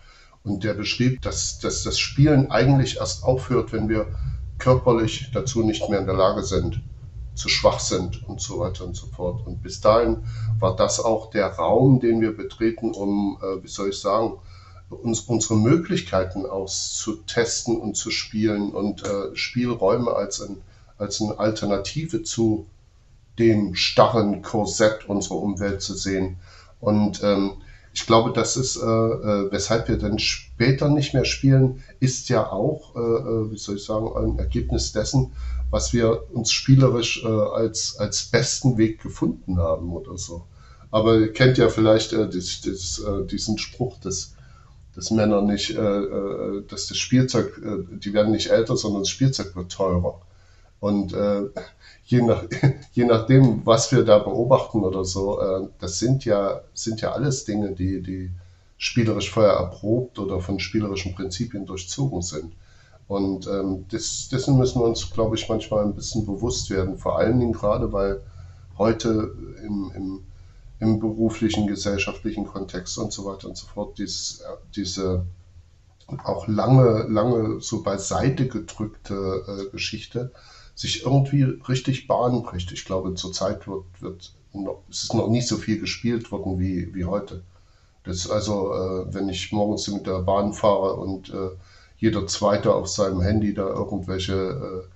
Und 0.46 0.64
der 0.64 0.76
beschrieb, 0.76 1.22
dass, 1.24 1.60
dass 1.60 1.84
das 1.84 2.00
Spielen 2.00 2.52
eigentlich 2.52 2.98
erst 2.98 3.24
aufhört, 3.24 3.74
wenn 3.74 3.90
wir 3.90 4.08
körperlich 4.60 5.32
dazu 5.34 5.64
nicht 5.64 5.90
mehr 5.90 6.00
in 6.00 6.06
der 6.06 6.16
Lage 6.16 6.44
sind, 6.44 6.82
zu 7.34 7.50
schwach 7.50 7.80
sind 7.80 8.28
und 8.30 8.40
so 8.40 8.60
weiter 8.60 8.86
und 8.86 8.96
so 8.96 9.08
fort. 9.08 9.46
Und 9.46 9.62
bis 9.62 9.82
dahin 9.82 10.24
war 10.60 10.76
das 10.76 11.00
auch 11.00 11.32
der 11.32 11.48
Raum, 11.48 12.00
den 12.00 12.22
wir 12.22 12.36
betreten, 12.36 12.92
um, 12.92 13.38
äh, 13.42 13.64
wie 13.64 13.68
soll 13.68 13.90
ich 13.90 14.00
sagen, 14.00 14.34
uns, 14.90 15.22
unsere 15.22 15.56
Möglichkeiten 15.56 16.46
auszutesten 16.46 17.78
und 17.78 17.98
zu 17.98 18.12
spielen 18.12 18.72
und 18.72 19.04
äh, 19.04 19.36
Spielräume 19.36 20.14
als, 20.14 20.42
ein, 20.42 20.58
als 20.98 21.22
eine 21.22 21.38
Alternative 21.40 22.24
zu 22.24 22.68
dem 23.40 23.76
starren 23.76 24.42
Korsett 24.42 25.10
unserer 25.10 25.38
Umwelt 25.38 25.82
zu 25.82 25.96
sehen. 25.96 26.38
Und 26.80 27.22
ähm, 27.24 27.54
ich 27.96 28.06
glaube, 28.06 28.32
das 28.34 28.58
ist, 28.58 28.76
äh, 28.76 28.82
äh, 28.82 29.52
weshalb 29.52 29.88
wir 29.88 29.98
dann 29.98 30.20
später 30.20 30.90
nicht 30.90 31.14
mehr 31.14 31.26
spielen, 31.26 31.84
ist 32.00 32.30
ja 32.30 32.52
auch, 32.52 32.96
äh, 32.96 33.00
äh 33.00 33.52
wie 33.52 33.58
soll 33.58 33.78
ich 33.78 33.84
sagen, 33.86 34.12
ein 34.16 34.38
Ergebnis 34.38 34.92
dessen, 34.92 35.32
was 35.72 35.94
wir 35.94 36.24
uns 36.32 36.52
spielerisch 36.52 37.24
äh, 37.24 37.28
als, 37.28 37.98
als 37.98 38.26
besten 38.26 38.78
Weg 38.78 39.02
gefunden 39.02 39.58
haben 39.58 39.92
oder 39.92 40.18
so. 40.18 40.44
Aber 40.92 41.18
ihr 41.18 41.34
kennt 41.34 41.58
ja 41.58 41.70
vielleicht 41.70 42.14
äh, 42.14 42.30
das, 42.30 42.62
das, 42.62 43.02
diesen 43.28 43.58
Spruch, 43.58 43.98
dass 44.00 44.36
dass 44.96 45.12
Männer 45.12 45.42
nicht, 45.42 45.72
äh, 45.72 45.82
äh, 45.82 46.64
dass 46.68 46.88
das 46.88 46.98
Spielzeug, 46.98 47.62
äh, 47.64 47.98
die 47.98 48.14
werden 48.14 48.32
nicht 48.32 48.50
älter, 48.50 48.78
sondern 48.78 49.02
das 49.02 49.10
Spielzeug 49.10 49.56
wird 49.56 49.72
teurer. 49.72 50.22
Und 50.86 51.14
äh, 51.14 51.50
je, 52.06 52.22
nach, 52.22 52.44
je 52.94 53.06
nachdem, 53.06 53.66
was 53.66 53.92
wir 53.92 54.04
da 54.04 54.20
beobachten 54.20 54.82
oder 54.82 55.04
so, 55.04 55.42
äh, 55.42 55.68
das 55.80 55.98
sind 55.98 56.26
ja, 56.26 56.62
sind 56.76 57.02
ja 57.02 57.14
alles 57.14 57.44
Dinge, 57.44 57.72
die, 57.72 58.04
die 58.04 58.30
spielerisch 58.78 59.32
vorher 59.32 59.54
erprobt 59.54 60.20
oder 60.20 60.40
von 60.42 60.60
spielerischen 60.60 61.16
Prinzipien 61.16 61.66
durchzogen 61.66 62.22
sind. 62.22 62.54
Und 63.08 63.48
ähm, 63.48 63.86
das, 63.90 64.30
dessen 64.30 64.58
müssen 64.60 64.80
wir 64.80 64.86
uns, 64.86 65.10
glaube 65.10 65.36
ich, 65.36 65.50
manchmal 65.50 65.86
ein 65.86 65.96
bisschen 65.96 66.24
bewusst 66.24 66.70
werden. 66.70 67.00
Vor 67.00 67.18
allen 67.18 67.40
Dingen 67.40 67.54
gerade, 67.54 67.92
weil 67.92 68.22
heute 68.78 69.32
im, 69.64 69.92
im 69.96 70.24
im 70.82 71.00
beruflichen, 71.00 71.68
gesellschaftlichen 71.68 72.46
Kontext 72.46 72.98
und 72.98 73.14
so 73.14 73.24
weiter 73.24 73.48
und 73.48 73.56
so 73.56 73.66
fort, 73.66 73.98
dies, 73.98 74.44
diese 74.76 75.26
auch 76.26 76.50
lange, 76.50 77.06
lange 77.10 77.62
so 77.62 77.82
beiseite 77.82 78.50
gedrückte 78.50 79.16
äh, 79.48 79.72
Geschichte 79.72 80.32
sich 80.76 81.04
irgendwie 81.04 81.44
richtig 81.44 82.08
Bahn 82.08 82.44
bricht. 82.44 82.72
Ich 82.72 82.86
glaube, 82.86 83.16
zurzeit 83.16 83.68
wird, 83.68 83.86
wird 84.00 84.34
noch, 84.54 84.82
es 84.90 85.04
ist 85.04 85.14
noch 85.14 85.30
nicht 85.30 85.48
so 85.48 85.58
viel 85.58 85.80
gespielt 85.80 86.32
worden 86.32 86.60
wie, 86.60 86.94
wie 86.94 87.06
heute. 87.06 87.42
Das 88.04 88.30
also, 88.30 88.74
äh, 88.74 89.14
wenn 89.14 89.30
ich 89.30 89.52
morgens 89.52 89.88
mit 89.88 90.06
der 90.06 90.20
Bahn 90.20 90.54
fahre 90.54 90.94
und 90.96 91.30
äh, 91.30 91.50
jeder 91.98 92.28
Zweite 92.28 92.74
auf 92.74 92.88
seinem 92.88 93.22
Handy 93.22 93.54
da 93.54 93.68
irgendwelche 93.68 94.34
äh, 94.34 94.88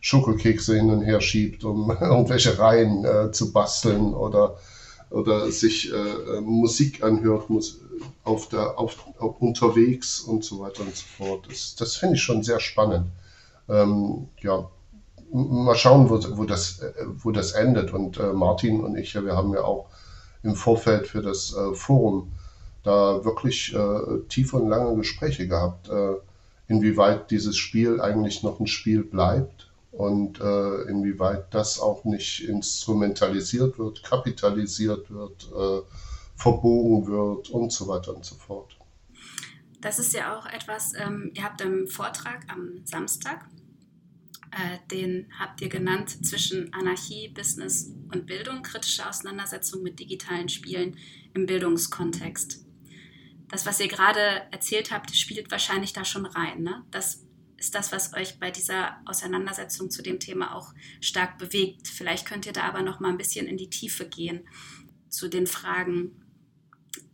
Schokokekse 0.00 0.74
hin 0.74 0.90
und 0.90 1.02
her 1.02 1.20
schiebt, 1.20 1.64
um 1.64 1.90
irgendwelche 2.00 2.58
Reihen 2.58 3.04
äh, 3.04 3.30
zu 3.30 3.52
basteln 3.52 4.14
oder 4.14 4.56
oder 5.10 5.50
sich 5.52 5.92
äh, 5.92 5.94
äh, 5.94 6.40
Musik 6.40 7.02
anhört, 7.02 7.48
muss 7.48 7.78
auf 8.24 8.48
der, 8.48 8.78
auf, 8.78 8.96
auf, 9.18 9.40
unterwegs 9.40 10.20
und 10.20 10.44
so 10.44 10.60
weiter 10.60 10.82
und 10.82 10.96
so 10.96 11.04
fort. 11.16 11.46
Das, 11.48 11.76
das 11.76 11.96
finde 11.96 12.16
ich 12.16 12.22
schon 12.22 12.42
sehr 12.42 12.60
spannend. 12.60 13.06
Ähm, 13.68 14.28
ja, 14.40 14.68
mal 15.44 15.76
schauen, 15.76 16.08
wo, 16.08 16.18
wo, 16.36 16.44
das, 16.44 16.80
äh, 16.80 16.92
wo 17.06 17.30
das 17.30 17.52
endet. 17.52 17.92
Und 17.92 18.18
äh, 18.18 18.32
Martin 18.32 18.80
und 18.80 18.96
ich, 18.96 19.14
wir 19.14 19.36
haben 19.36 19.52
ja 19.52 19.62
auch 19.62 19.86
im 20.42 20.54
Vorfeld 20.54 21.06
für 21.06 21.22
das 21.22 21.54
äh, 21.54 21.74
Forum 21.74 22.32
da 22.82 23.24
wirklich 23.24 23.74
äh, 23.74 24.20
tiefe 24.28 24.56
und 24.56 24.68
lange 24.68 24.94
Gespräche 24.96 25.48
gehabt, 25.48 25.90
inwieweit 26.68 27.30
dieses 27.32 27.56
Spiel 27.56 28.00
eigentlich 28.00 28.44
noch 28.44 28.60
ein 28.60 28.68
Spiel 28.68 29.02
bleibt 29.02 29.68
und 29.96 30.40
äh, 30.40 30.82
inwieweit 30.82 31.52
das 31.54 31.80
auch 31.80 32.04
nicht 32.04 32.44
instrumentalisiert 32.44 33.78
wird, 33.78 34.02
kapitalisiert 34.02 35.10
wird, 35.10 35.50
äh, 35.56 35.80
verbogen 36.36 37.06
wird 37.06 37.48
und 37.50 37.72
so 37.72 37.88
weiter 37.88 38.14
und 38.14 38.24
so 38.24 38.34
fort. 38.34 38.76
Das 39.80 39.98
ist 39.98 40.12
ja 40.12 40.36
auch 40.36 40.46
etwas, 40.46 40.92
ähm, 40.98 41.30
ihr 41.34 41.44
habt 41.44 41.60
im 41.62 41.86
Vortrag 41.86 42.40
am 42.48 42.84
Samstag, 42.84 43.46
äh, 43.54 43.55
den 44.90 45.32
habt 45.38 45.60
ihr 45.60 45.68
genannt, 45.68 46.24
zwischen 46.24 46.72
Anarchie, 46.72 47.28
Business 47.28 47.92
und 48.12 48.26
Bildung, 48.26 48.62
kritische 48.62 49.08
Auseinandersetzung 49.08 49.82
mit 49.82 49.98
digitalen 49.98 50.48
Spielen 50.48 50.96
im 51.34 51.46
Bildungskontext. 51.46 52.64
Das, 53.48 53.66
was 53.66 53.80
ihr 53.80 53.88
gerade 53.88 54.42
erzählt 54.50 54.90
habt, 54.90 55.14
spielt 55.14 55.50
wahrscheinlich 55.50 55.92
da 55.92 56.04
schon 56.04 56.26
rein. 56.26 56.62
Ne? 56.62 56.84
Das 56.90 57.22
ist 57.56 57.74
das, 57.74 57.92
was 57.92 58.12
euch 58.14 58.38
bei 58.38 58.50
dieser 58.50 58.96
Auseinandersetzung 59.04 59.90
zu 59.90 60.02
dem 60.02 60.20
Thema 60.20 60.54
auch 60.54 60.74
stark 61.00 61.38
bewegt. 61.38 61.88
Vielleicht 61.88 62.26
könnt 62.26 62.46
ihr 62.46 62.52
da 62.52 62.62
aber 62.62 62.82
noch 62.82 63.00
mal 63.00 63.10
ein 63.10 63.18
bisschen 63.18 63.46
in 63.46 63.56
die 63.56 63.70
Tiefe 63.70 64.08
gehen 64.08 64.46
zu 65.08 65.28
den 65.28 65.46
Fragen, 65.46 66.22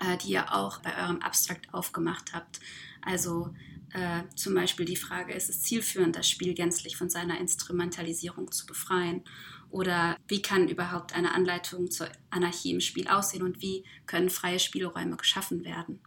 äh, 0.01 0.17
die 0.19 0.33
ihr 0.33 0.55
auch 0.55 0.81
bei 0.81 0.97
eurem 1.03 1.21
Abstrakt 1.21 1.73
aufgemacht 1.73 2.33
habt. 2.33 2.61
Also 3.03 3.55
äh, 3.93 4.23
zum 4.35 4.55
Beispiel 4.55 4.87
die 4.87 4.97
Frage, 4.97 5.35
ist 5.35 5.51
es 5.51 5.63
zielführend, 5.63 6.17
das 6.17 6.29
Spiel 6.29 6.55
gänzlich 6.55 6.97
von 6.97 7.11
seiner 7.11 7.39
Instrumentalisierung 7.39 8.51
zu 8.51 8.67
befreien? 8.67 9.23
Oder 9.71 10.17
wie 10.29 10.43
kann 10.43 10.69
überhaupt 10.69 11.15
eine 11.15 11.33
Anleitung 11.33 11.91
zur 11.91 12.09
Anarchie 12.31 12.73
im 12.73 12.81
Spiel 12.81 13.09
aussehen 13.09 13.43
und 13.43 13.63
wie 13.63 13.85
können 14.07 14.29
freie 14.29 14.59
Spielräume 14.59 15.17
geschaffen 15.17 15.65
werden? 15.65 16.01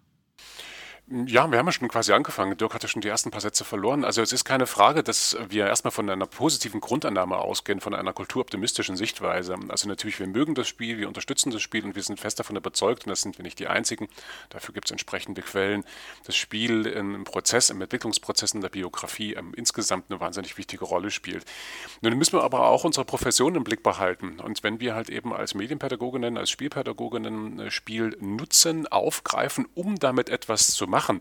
Ja, 1.07 1.51
wir 1.51 1.59
haben 1.59 1.67
ja 1.67 1.71
schon 1.71 1.87
quasi 1.87 2.13
angefangen. 2.13 2.57
Dirk 2.57 2.73
hatte 2.73 2.87
schon 2.87 3.03
die 3.03 3.07
ersten 3.07 3.29
paar 3.29 3.39
Sätze 3.39 3.63
verloren. 3.63 4.03
Also 4.03 4.23
es 4.23 4.33
ist 4.33 4.43
keine 4.43 4.65
Frage, 4.65 5.03
dass 5.03 5.37
wir 5.49 5.67
erstmal 5.67 5.91
von 5.91 6.09
einer 6.09 6.25
positiven 6.25 6.81
Grundannahme 6.81 7.37
ausgehen, 7.37 7.79
von 7.79 7.93
einer 7.93 8.11
kulturoptimistischen 8.11 8.97
Sichtweise. 8.97 9.55
Also 9.67 9.87
natürlich, 9.87 10.19
wir 10.19 10.25
mögen 10.25 10.55
das 10.55 10.67
Spiel, 10.67 10.97
wir 10.97 11.07
unterstützen 11.07 11.51
das 11.51 11.61
Spiel 11.61 11.85
und 11.85 11.95
wir 11.95 12.01
sind 12.01 12.19
fest 12.19 12.39
davon 12.39 12.55
überzeugt, 12.55 13.05
und 13.05 13.11
das 13.11 13.21
sind 13.21 13.37
wir 13.37 13.43
nicht 13.43 13.59
die 13.59 13.67
Einzigen, 13.67 14.07
dafür 14.49 14.73
gibt 14.73 14.87
es 14.87 14.91
entsprechende 14.91 15.43
Quellen, 15.43 15.83
das 16.23 16.35
Spiel 16.35 16.87
im 16.87 17.23
Prozess, 17.23 17.69
im 17.69 17.79
Entwicklungsprozess 17.81 18.53
in 18.53 18.61
der 18.61 18.69
Biografie 18.69 19.35
ähm, 19.35 19.53
insgesamt 19.55 20.05
eine 20.09 20.19
wahnsinnig 20.19 20.57
wichtige 20.57 20.85
Rolle 20.85 21.11
spielt. 21.11 21.45
Nun 22.01 22.17
müssen 22.17 22.33
wir 22.33 22.43
aber 22.43 22.67
auch 22.67 22.83
unsere 22.83 23.05
Profession 23.05 23.53
im 23.53 23.63
Blick 23.63 23.83
behalten. 23.83 24.39
Und 24.39 24.63
wenn 24.63 24.79
wir 24.79 24.95
halt 24.95 25.11
eben 25.11 25.33
als 25.33 25.53
Medienpädagoginnen, 25.53 26.35
als 26.35 26.49
Spielpädagoginnen 26.49 27.59
äh, 27.59 27.69
Spiel 27.69 28.17
nutzen, 28.19 28.87
aufgreifen, 28.87 29.67
um 29.75 29.99
damit 29.99 30.29
etwas 30.29 30.71
zu 30.71 30.87
machen, 30.87 30.94
machen, 30.95 31.19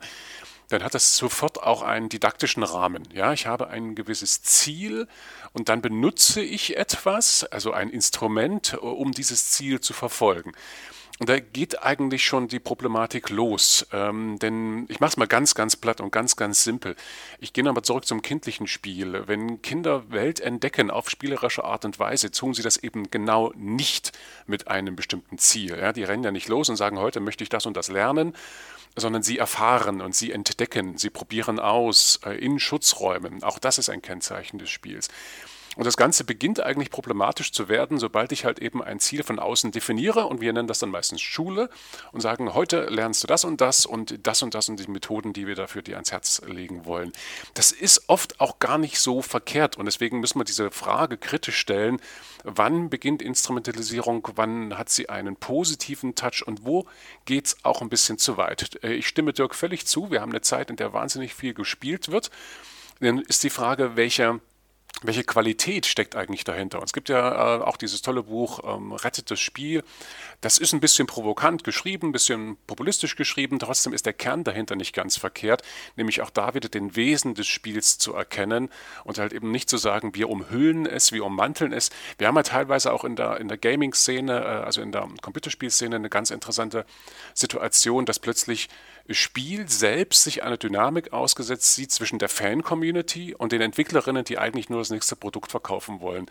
dann 0.68 0.84
hat 0.84 0.94
das 0.94 1.16
sofort 1.16 1.60
auch 1.60 1.82
einen 1.82 2.08
didaktischen 2.08 2.62
Rahmen. 2.62 3.02
Ja, 3.12 3.32
ich 3.32 3.46
habe 3.46 3.68
ein 3.68 3.96
gewisses 3.96 4.42
Ziel 4.42 5.08
und 5.52 5.68
dann 5.68 5.82
benutze 5.82 6.42
ich 6.42 6.76
etwas, 6.76 7.44
also 7.44 7.72
ein 7.72 7.90
Instrument, 7.90 8.74
um 8.74 9.10
dieses 9.10 9.50
Ziel 9.50 9.80
zu 9.80 9.92
verfolgen. 9.92 10.52
Und 11.20 11.28
da 11.28 11.38
geht 11.38 11.80
eigentlich 11.84 12.24
schon 12.24 12.48
die 12.48 12.58
Problematik 12.58 13.30
los. 13.30 13.86
Ähm, 13.92 14.36
denn 14.40 14.86
ich 14.88 14.98
mache 14.98 15.10
es 15.10 15.16
mal 15.16 15.28
ganz, 15.28 15.54
ganz 15.54 15.76
platt 15.76 16.00
und 16.00 16.10
ganz, 16.10 16.34
ganz 16.34 16.64
simpel. 16.64 16.96
Ich 17.38 17.52
gehe 17.52 17.62
nochmal 17.62 17.84
zurück 17.84 18.04
zum 18.04 18.20
kindlichen 18.20 18.66
Spiel. 18.66 19.22
Wenn 19.26 19.62
Kinder 19.62 20.10
Welt 20.10 20.40
entdecken 20.40 20.90
auf 20.90 21.08
spielerische 21.08 21.62
Art 21.62 21.84
und 21.84 22.00
Weise, 22.00 22.32
tun 22.32 22.52
sie 22.52 22.62
das 22.62 22.78
eben 22.78 23.12
genau 23.12 23.52
nicht 23.54 24.10
mit 24.48 24.66
einem 24.66 24.96
bestimmten 24.96 25.38
Ziel. 25.38 25.78
Ja, 25.78 25.92
die 25.92 26.02
rennen 26.02 26.24
ja 26.24 26.32
nicht 26.32 26.48
los 26.48 26.68
und 26.68 26.74
sagen, 26.74 26.98
heute 26.98 27.20
möchte 27.20 27.44
ich 27.44 27.48
das 27.48 27.64
und 27.64 27.76
das 27.76 27.88
lernen, 27.88 28.34
sondern 28.96 29.22
sie 29.22 29.38
erfahren 29.38 30.00
und 30.00 30.14
sie 30.14 30.32
entdecken, 30.32 30.98
sie 30.98 31.10
probieren 31.10 31.58
aus 31.58 32.20
äh, 32.24 32.32
in 32.38 32.58
Schutzräumen. 32.58 33.42
Auch 33.42 33.58
das 33.58 33.78
ist 33.78 33.88
ein 33.88 34.02
Kennzeichen 34.02 34.58
des 34.58 34.70
Spiels. 34.70 35.08
Und 35.76 35.86
das 35.86 35.96
Ganze 35.96 36.24
beginnt 36.24 36.60
eigentlich 36.60 36.90
problematisch 36.90 37.52
zu 37.52 37.68
werden, 37.68 37.98
sobald 37.98 38.32
ich 38.32 38.44
halt 38.44 38.58
eben 38.60 38.82
ein 38.82 39.00
Ziel 39.00 39.22
von 39.22 39.38
außen 39.38 39.72
definiere 39.72 40.26
und 40.26 40.40
wir 40.40 40.52
nennen 40.52 40.68
das 40.68 40.78
dann 40.78 40.90
meistens 40.90 41.20
Schule 41.20 41.68
und 42.12 42.20
sagen, 42.20 42.54
heute 42.54 42.86
lernst 42.86 43.22
du 43.22 43.26
das 43.26 43.44
und 43.44 43.60
das 43.60 43.86
und 43.86 44.26
das 44.26 44.42
und 44.42 44.54
das 44.54 44.68
und 44.68 44.78
die 44.78 44.90
Methoden, 44.90 45.32
die 45.32 45.46
wir 45.46 45.54
dafür 45.54 45.82
dir 45.82 45.96
ans 45.96 46.12
Herz 46.12 46.42
legen 46.46 46.84
wollen. 46.84 47.12
Das 47.54 47.72
ist 47.72 48.08
oft 48.08 48.40
auch 48.40 48.58
gar 48.58 48.78
nicht 48.78 48.98
so 48.98 49.22
verkehrt 49.22 49.76
und 49.76 49.86
deswegen 49.86 50.20
müssen 50.20 50.38
wir 50.38 50.44
diese 50.44 50.70
Frage 50.70 51.16
kritisch 51.16 51.58
stellen, 51.58 52.00
wann 52.44 52.90
beginnt 52.90 53.22
Instrumentalisierung, 53.22 54.28
wann 54.36 54.78
hat 54.78 54.90
sie 54.90 55.08
einen 55.08 55.36
positiven 55.36 56.14
Touch 56.14 56.46
und 56.46 56.64
wo 56.64 56.86
geht 57.24 57.46
es 57.46 57.56
auch 57.64 57.80
ein 57.80 57.88
bisschen 57.88 58.18
zu 58.18 58.36
weit. 58.36 58.82
Äh, 58.84 58.92
ich 58.94 59.08
stimme 59.08 59.32
Dirk 59.32 59.54
völlig 59.54 59.86
zu, 59.86 60.10
wir 60.10 60.20
haben 60.20 60.30
eine 60.30 60.42
Zeit, 60.42 60.70
in 60.70 60.76
der 60.76 60.92
wahnsinnig 60.92 61.34
viel 61.34 61.54
gespielt 61.54 62.10
wird. 62.10 62.30
Dann 63.00 63.18
ist 63.18 63.42
die 63.42 63.50
Frage, 63.50 63.96
welcher 63.96 64.40
welche 65.02 65.24
Qualität 65.24 65.86
steckt 65.86 66.16
eigentlich 66.16 66.44
dahinter? 66.44 66.78
Und 66.78 66.84
es 66.86 66.92
gibt 66.92 67.08
ja 67.08 67.58
äh, 67.58 67.62
auch 67.62 67.76
dieses 67.76 68.00
tolle 68.02 68.22
Buch 68.22 68.60
ähm, 68.64 68.92
Rettet 68.92 69.30
das 69.30 69.40
Spiel. 69.40 69.82
Das 70.40 70.58
ist 70.58 70.72
ein 70.72 70.80
bisschen 70.80 71.06
provokant 71.06 71.64
geschrieben, 71.64 72.08
ein 72.08 72.12
bisschen 72.12 72.56
populistisch 72.66 73.16
geschrieben. 73.16 73.58
Trotzdem 73.58 73.92
ist 73.92 74.06
der 74.06 74.12
Kern 74.12 74.44
dahinter 74.44 74.76
nicht 74.76 74.94
ganz 74.94 75.16
verkehrt, 75.16 75.62
nämlich 75.96 76.22
auch 76.22 76.30
da 76.30 76.54
wieder 76.54 76.68
den 76.68 76.96
Wesen 76.96 77.34
des 77.34 77.46
Spiels 77.46 77.98
zu 77.98 78.14
erkennen 78.14 78.70
und 79.04 79.18
halt 79.18 79.32
eben 79.32 79.50
nicht 79.50 79.68
zu 79.68 79.78
sagen, 79.78 80.14
wir 80.14 80.30
umhüllen 80.30 80.86
es, 80.86 81.12
wir 81.12 81.24
ummanteln 81.24 81.72
es. 81.72 81.90
Wir 82.18 82.28
haben 82.28 82.36
ja 82.36 82.42
teilweise 82.42 82.92
auch 82.92 83.04
in 83.04 83.16
der, 83.16 83.38
in 83.40 83.48
der 83.48 83.58
Gaming-Szene, 83.58 84.32
äh, 84.32 84.64
also 84.64 84.80
in 84.80 84.92
der 84.92 85.08
Computerspielszene, 85.20 85.96
eine 85.96 86.08
ganz 86.10 86.30
interessante 86.30 86.86
Situation, 87.34 88.06
dass 88.06 88.18
plötzlich 88.18 88.68
Spiel 89.10 89.68
selbst 89.68 90.24
sich 90.24 90.42
eine 90.44 90.56
Dynamik 90.56 91.12
ausgesetzt 91.12 91.74
sieht 91.74 91.92
zwischen 91.92 92.18
der 92.18 92.30
Fan-Community 92.30 93.34
und 93.34 93.52
den 93.52 93.60
Entwicklerinnen, 93.60 94.24
die 94.24 94.38
eigentlich 94.38 94.70
nur 94.70 94.78
das 94.78 94.88
nächste 94.88 95.14
Produkt 95.14 95.50
verkaufen 95.50 96.00
wollen. 96.00 96.26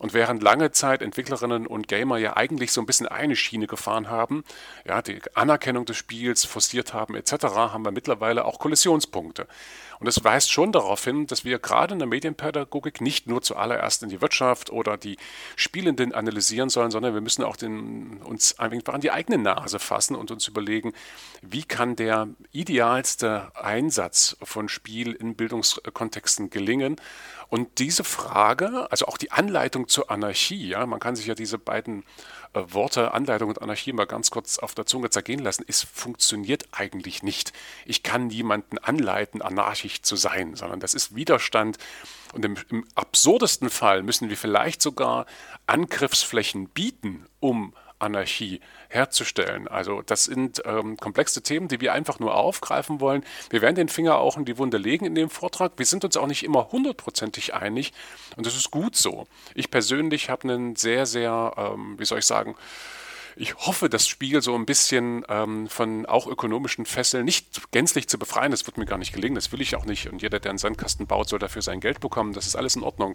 Und 0.00 0.12
während 0.12 0.42
lange 0.42 0.72
Zeit 0.72 1.02
Entwicklerinnen 1.02 1.68
und 1.68 1.86
Gamer 1.86 2.18
ja 2.18 2.36
eigentlich 2.36 2.72
so 2.72 2.80
ein 2.80 2.86
bisschen 2.86 3.06
eine 3.06 3.36
Schiene 3.36 3.68
gefahren 3.68 4.10
haben, 4.10 4.44
ja, 4.84 5.02
die 5.02 5.20
Anerkennung 5.34 5.84
des 5.84 5.96
Spiels 5.96 6.44
forciert 6.44 6.92
haben 6.92 7.14
etc., 7.14 7.44
haben 7.44 7.84
wir 7.84 7.92
mittlerweile 7.92 8.44
auch 8.44 8.58
Kollisionspunkte. 8.58 9.46
Und 9.98 10.06
es 10.06 10.22
weist 10.24 10.50
schon 10.50 10.72
darauf 10.72 11.04
hin, 11.04 11.26
dass 11.26 11.44
wir 11.44 11.58
gerade 11.58 11.94
in 11.94 11.98
der 11.98 12.08
Medienpädagogik 12.08 13.00
nicht 13.00 13.26
nur 13.26 13.42
zuallererst 13.42 14.02
in 14.02 14.08
die 14.08 14.20
Wirtschaft 14.20 14.70
oder 14.70 14.96
die 14.96 15.16
Spielenden 15.56 16.12
analysieren 16.12 16.68
sollen, 16.68 16.90
sondern 16.90 17.14
wir 17.14 17.20
müssen 17.20 17.44
auch 17.44 17.56
den, 17.56 18.18
uns 18.22 18.58
einfach 18.58 18.94
an 18.94 19.00
die 19.00 19.10
eigene 19.10 19.38
Nase 19.38 19.78
fassen 19.78 20.16
und 20.16 20.30
uns 20.30 20.48
überlegen, 20.48 20.92
wie 21.42 21.62
kann 21.62 21.96
der 21.96 22.28
idealste 22.52 23.50
Einsatz 23.54 24.36
von 24.42 24.68
Spiel 24.68 25.12
in 25.12 25.34
Bildungskontexten 25.34 26.50
gelingen. 26.50 26.96
Und 27.48 27.78
diese 27.78 28.04
Frage, 28.04 28.90
also 28.90 29.06
auch 29.06 29.18
die 29.18 29.30
Anleitung 29.30 29.88
zur 29.88 30.10
Anarchie, 30.10 30.68
ja, 30.68 30.84
man 30.84 31.00
kann 31.00 31.16
sich 31.16 31.26
ja 31.26 31.34
diese 31.34 31.58
beiden 31.58 32.04
Worte 32.56 33.12
Anleitung 33.12 33.48
und 33.48 33.60
Anarchie 33.62 33.92
mal 33.92 34.06
ganz 34.06 34.30
kurz 34.30 34.58
auf 34.58 34.74
der 34.74 34.86
Zunge 34.86 35.10
zergehen 35.10 35.40
lassen, 35.40 35.64
es 35.68 35.82
funktioniert 35.82 36.64
eigentlich 36.72 37.22
nicht. 37.22 37.52
Ich 37.84 38.02
kann 38.02 38.28
niemanden 38.28 38.78
anleiten, 38.78 39.42
anarchisch 39.42 40.02
zu 40.02 40.16
sein, 40.16 40.54
sondern 40.54 40.80
das 40.80 40.94
ist 40.94 41.14
Widerstand. 41.14 41.78
Und 42.32 42.44
im, 42.44 42.56
im 42.70 42.86
absurdesten 42.94 43.70
Fall 43.70 44.02
müssen 44.02 44.28
wir 44.28 44.36
vielleicht 44.36 44.82
sogar 44.82 45.26
Angriffsflächen 45.66 46.68
bieten, 46.68 47.26
um 47.40 47.74
Anarchie 47.98 48.60
herzustellen. 48.88 49.68
Also 49.68 50.02
das 50.02 50.24
sind 50.24 50.62
ähm, 50.64 50.96
komplexe 50.96 51.42
Themen, 51.42 51.68
die 51.68 51.80
wir 51.80 51.92
einfach 51.92 52.18
nur 52.18 52.34
aufgreifen 52.34 53.00
wollen. 53.00 53.24
Wir 53.50 53.62
werden 53.62 53.76
den 53.76 53.88
Finger 53.88 54.18
auch 54.18 54.36
in 54.36 54.44
die 54.44 54.58
Wunde 54.58 54.78
legen 54.78 55.06
in 55.06 55.14
dem 55.14 55.30
Vortrag. 55.30 55.72
Wir 55.76 55.86
sind 55.86 56.04
uns 56.04 56.16
auch 56.16 56.26
nicht 56.26 56.44
immer 56.44 56.70
hundertprozentig 56.72 57.54
einig 57.54 57.92
und 58.36 58.46
das 58.46 58.56
ist 58.56 58.70
gut 58.70 58.96
so. 58.96 59.26
Ich 59.54 59.70
persönlich 59.70 60.30
habe 60.30 60.44
einen 60.44 60.76
sehr, 60.76 61.06
sehr, 61.06 61.54
ähm, 61.56 61.98
wie 61.98 62.04
soll 62.04 62.18
ich 62.18 62.26
sagen, 62.26 62.56
ich 63.38 63.54
hoffe, 63.54 63.90
das 63.90 64.08
Spiel 64.08 64.40
so 64.40 64.54
ein 64.54 64.64
bisschen 64.64 65.22
ähm, 65.28 65.68
von 65.68 66.06
auch 66.06 66.26
ökonomischen 66.26 66.86
Fesseln 66.86 67.26
nicht 67.26 67.70
gänzlich 67.70 68.08
zu 68.08 68.18
befreien. 68.18 68.50
Das 68.50 68.66
wird 68.66 68.78
mir 68.78 68.86
gar 68.86 68.96
nicht 68.96 69.12
gelingen, 69.12 69.34
das 69.34 69.52
will 69.52 69.60
ich 69.60 69.76
auch 69.76 69.84
nicht. 69.84 70.10
Und 70.10 70.22
jeder, 70.22 70.40
der 70.40 70.50
einen 70.50 70.58
Sandkasten 70.58 71.06
baut, 71.06 71.28
soll 71.28 71.38
dafür 71.38 71.60
sein 71.60 71.80
Geld 71.80 72.00
bekommen. 72.00 72.32
Das 72.32 72.46
ist 72.46 72.56
alles 72.56 72.76
in 72.76 72.82
Ordnung. 72.82 73.14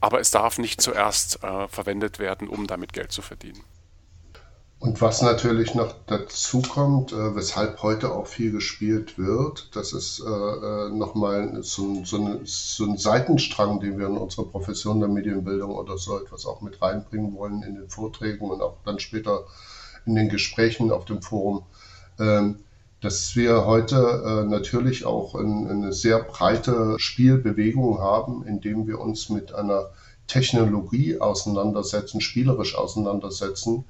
Aber 0.00 0.18
es 0.18 0.30
darf 0.30 0.56
nicht 0.56 0.80
zuerst 0.80 1.44
äh, 1.44 1.68
verwendet 1.68 2.18
werden, 2.18 2.48
um 2.48 2.66
damit 2.66 2.94
Geld 2.94 3.12
zu 3.12 3.20
verdienen. 3.20 3.62
Und 4.80 5.02
was 5.02 5.20
natürlich 5.20 5.74
noch 5.74 5.94
dazu 6.06 6.62
kommt, 6.62 7.12
äh, 7.12 7.36
weshalb 7.36 7.82
heute 7.82 8.12
auch 8.14 8.26
viel 8.26 8.50
gespielt 8.50 9.18
wird, 9.18 9.68
das 9.76 9.92
ist 9.92 10.20
äh, 10.20 10.26
äh 10.26 10.88
nochmal 10.88 11.62
so, 11.62 12.02
so, 12.06 12.40
so, 12.44 12.84
ein 12.84 12.96
Seitenstrang, 12.96 13.80
den 13.80 13.98
wir 13.98 14.06
in 14.06 14.16
unserer 14.16 14.46
Profession 14.46 14.98
der 14.98 15.10
Medienbildung 15.10 15.74
oder 15.74 15.98
so 15.98 16.18
etwas 16.18 16.46
auch 16.46 16.62
mit 16.62 16.80
reinbringen 16.80 17.34
wollen 17.34 17.62
in 17.62 17.74
den 17.74 17.90
Vorträgen 17.90 18.50
und 18.50 18.62
auch 18.62 18.78
dann 18.86 18.98
später 18.98 19.44
in 20.06 20.14
den 20.14 20.30
Gesprächen 20.30 20.90
auf 20.92 21.04
dem 21.04 21.20
Forum, 21.20 21.62
ähm, 22.18 22.60
dass 23.02 23.36
wir 23.36 23.66
heute 23.66 23.96
äh, 23.96 24.48
natürlich 24.48 25.04
auch 25.04 25.34
ein, 25.34 25.68
eine 25.68 25.92
sehr 25.92 26.20
breite 26.22 26.98
Spielbewegung 26.98 27.98
haben, 27.98 28.46
indem 28.46 28.86
wir 28.86 28.98
uns 28.98 29.28
mit 29.28 29.52
einer 29.52 29.90
Technologie 30.26 31.20
auseinandersetzen, 31.20 32.22
spielerisch 32.22 32.76
auseinandersetzen, 32.76 33.84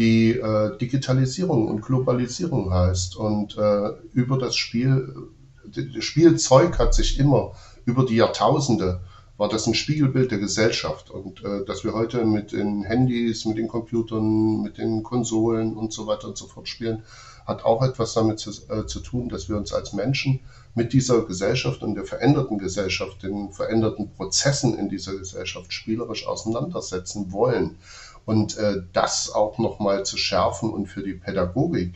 die 0.00 0.30
äh, 0.30 0.78
Digitalisierung 0.78 1.68
und 1.68 1.82
Globalisierung 1.82 2.72
heißt. 2.72 3.16
Und 3.16 3.58
äh, 3.58 3.90
über 4.14 4.38
das 4.38 4.56
Spiel, 4.56 5.28
das 5.66 6.04
Spielzeug 6.04 6.78
hat 6.78 6.94
sich 6.94 7.18
immer 7.18 7.52
über 7.84 8.06
die 8.06 8.16
Jahrtausende 8.16 9.00
war 9.40 9.48
das 9.48 9.66
ein 9.66 9.72
Spiegelbild 9.72 10.30
der 10.30 10.38
Gesellschaft. 10.38 11.08
Und 11.10 11.42
äh, 11.42 11.64
dass 11.64 11.82
wir 11.82 11.94
heute 11.94 12.26
mit 12.26 12.52
den 12.52 12.82
Handys, 12.82 13.46
mit 13.46 13.56
den 13.56 13.68
Computern, 13.68 14.60
mit 14.60 14.76
den 14.76 15.02
Konsolen 15.02 15.76
und 15.78 15.94
so 15.94 16.06
weiter 16.06 16.28
und 16.28 16.36
so 16.36 16.46
fort 16.46 16.68
spielen, 16.68 17.04
hat 17.46 17.64
auch 17.64 17.82
etwas 17.82 18.12
damit 18.12 18.38
zu, 18.38 18.50
äh, 18.68 18.84
zu 18.84 19.00
tun, 19.00 19.30
dass 19.30 19.48
wir 19.48 19.56
uns 19.56 19.72
als 19.72 19.94
Menschen 19.94 20.40
mit 20.74 20.92
dieser 20.92 21.22
Gesellschaft 21.24 21.82
und 21.82 21.94
der 21.94 22.04
veränderten 22.04 22.58
Gesellschaft, 22.58 23.22
den 23.22 23.50
veränderten 23.50 24.10
Prozessen 24.10 24.78
in 24.78 24.90
dieser 24.90 25.16
Gesellschaft 25.16 25.72
spielerisch 25.72 26.26
auseinandersetzen 26.26 27.32
wollen. 27.32 27.78
Und 28.24 28.56
äh, 28.58 28.82
das 28.92 29.32
auch 29.32 29.58
nochmal 29.58 30.04
zu 30.04 30.16
schärfen 30.16 30.70
und 30.70 30.86
für 30.86 31.02
die 31.02 31.14
Pädagogik, 31.14 31.94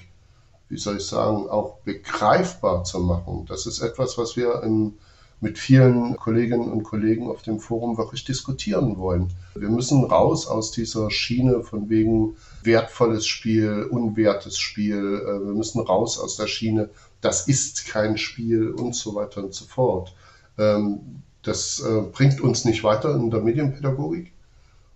wie 0.69 0.79
soll 0.79 0.97
ich 0.97 1.07
sagen, 1.07 1.49
auch 1.49 1.77
begreifbar 1.85 2.85
zu 2.85 3.01
machen, 3.01 3.45
das 3.47 3.67
ist 3.67 3.81
etwas, 3.81 4.19
was 4.19 4.37
wir 4.37 4.63
im, 4.63 4.95
mit 5.41 5.59
vielen 5.59 6.17
Kolleginnen 6.17 6.73
und 6.73 6.83
Kollegen 6.83 7.29
auf 7.29 7.43
dem 7.43 7.61
Forum 7.61 7.99
wirklich 7.99 8.25
diskutieren 8.25 8.97
wollen. 8.97 9.31
Wir 9.55 9.69
müssen 9.69 10.03
raus 10.05 10.47
aus 10.47 10.73
dieser 10.73 11.11
Schiene 11.11 11.63
von 11.63 11.89
wegen 11.91 12.37
wertvolles 12.63 13.27
Spiel, 13.27 13.87
unwertes 13.91 14.59
Spiel. 14.59 15.23
Äh, 15.23 15.47
wir 15.47 15.55
müssen 15.55 15.81
raus 15.81 16.19
aus 16.19 16.37
der 16.37 16.47
Schiene, 16.47 16.91
das 17.21 17.47
ist 17.47 17.87
kein 17.87 18.19
Spiel 18.19 18.71
und 18.71 18.95
so 18.95 19.15
weiter 19.15 19.45
und 19.45 19.55
so 19.55 19.65
fort. 19.67 20.15
Ähm, 20.59 21.23
das 21.43 21.81
äh, 21.81 22.01
bringt 22.13 22.41
uns 22.41 22.65
nicht 22.65 22.83
weiter 22.85 23.15
in 23.15 23.31
der 23.31 23.41
Medienpädagogik. 23.41 24.33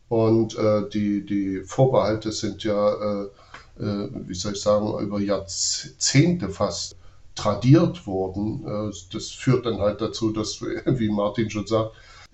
Und 0.09 0.57
äh, 0.57 0.89
die, 0.89 1.25
die 1.25 1.63
Vorbehalte 1.65 2.33
sind 2.33 2.65
ja, 2.65 2.93
äh, 2.93 3.25
äh, 3.79 4.09
wie 4.27 4.35
soll 4.35 4.53
ich 4.53 4.61
sagen, 4.61 4.99
über 5.01 5.21
Jahrzehnte 5.21 6.49
fast 6.49 6.97
tradiert 7.35 8.07
worden. 8.07 8.65
Äh, 8.67 8.95
das 9.13 9.29
führt 9.31 9.67
dann 9.67 9.79
halt 9.79 10.01
dazu, 10.01 10.33
dass, 10.33 10.61
wie 10.87 11.11
Martin 11.11 11.51
schon 11.51 11.67
sagt, 11.67 11.93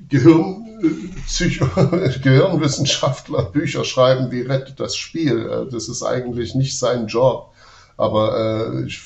Gehirn, 0.08 1.12
Psycho 1.26 1.66
Gehirnwissenschaftler 2.22 3.44
Bücher 3.44 3.84
schreiben, 3.84 4.30
wie 4.32 4.42
rettet 4.42 4.80
das 4.80 4.96
Spiel. 4.96 5.48
Äh, 5.48 5.70
das 5.70 5.88
ist 5.88 6.02
eigentlich 6.02 6.54
nicht 6.54 6.78
sein 6.78 7.06
Job. 7.06 7.52
Aber 7.96 8.36
äh, 8.36 8.86
ich, 8.86 9.00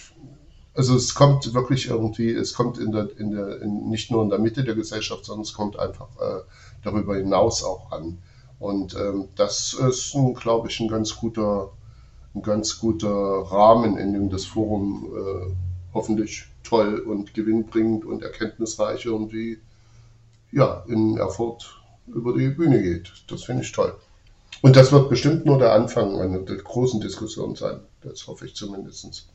also 0.74 0.96
es 0.96 1.14
kommt 1.14 1.52
wirklich 1.54 1.88
irgendwie, 1.88 2.32
es 2.32 2.54
kommt 2.54 2.78
in 2.78 2.92
der, 2.92 3.08
in 3.18 3.32
der, 3.32 3.60
in, 3.60 3.90
nicht 3.90 4.10
nur 4.10 4.22
in 4.22 4.30
der 4.30 4.38
Mitte 4.38 4.64
der 4.64 4.74
Gesellschaft, 4.74 5.26
sondern 5.26 5.42
es 5.42 5.52
kommt 5.52 5.78
einfach 5.78 6.08
äh, 6.20 6.40
darüber 6.82 7.16
hinaus 7.16 7.62
auch 7.62 7.92
an. 7.92 8.18
Und 8.58 8.94
ähm, 8.94 9.28
das 9.36 9.72
ist, 9.74 10.16
glaube 10.36 10.68
ich, 10.68 10.80
ein 10.80 10.88
ganz 10.88 11.16
guter, 11.16 11.70
ein 12.34 12.42
ganz 12.42 12.78
guter 12.78 13.08
Rahmen, 13.08 13.96
in 13.96 14.12
dem 14.12 14.30
das 14.30 14.44
Forum 14.44 15.12
äh, 15.14 15.54
hoffentlich 15.94 16.46
toll 16.64 16.98
und 16.98 17.34
gewinnbringend 17.34 18.04
und 18.04 18.22
erkenntnisreich 18.22 19.06
irgendwie 19.06 19.58
ja, 20.50 20.84
in 20.88 21.16
Erfurt 21.18 21.80
über 22.06 22.36
die 22.36 22.48
Bühne 22.48 22.82
geht. 22.82 23.12
Das 23.28 23.44
finde 23.44 23.62
ich 23.62 23.72
toll. 23.72 23.96
Und 24.62 24.76
das 24.76 24.90
wird 24.90 25.08
bestimmt 25.08 25.46
nur 25.46 25.58
der 25.58 25.72
Anfang 25.72 26.18
einer 26.18 26.38
großen 26.40 27.00
Diskussion 27.00 27.54
sein. 27.54 27.80
Das 28.00 28.26
hoffe 28.26 28.46
ich 28.46 28.54
zumindest. 28.54 29.28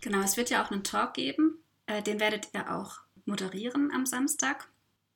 Genau, 0.00 0.20
es 0.20 0.36
wird 0.36 0.50
ja 0.50 0.64
auch 0.64 0.70
einen 0.70 0.82
Talk 0.82 1.14
geben. 1.14 1.58
Äh, 1.86 2.02
den 2.02 2.20
werdet 2.20 2.48
ihr 2.54 2.74
auch 2.74 3.00
moderieren 3.26 3.90
am 3.94 4.06
Samstag 4.06 4.68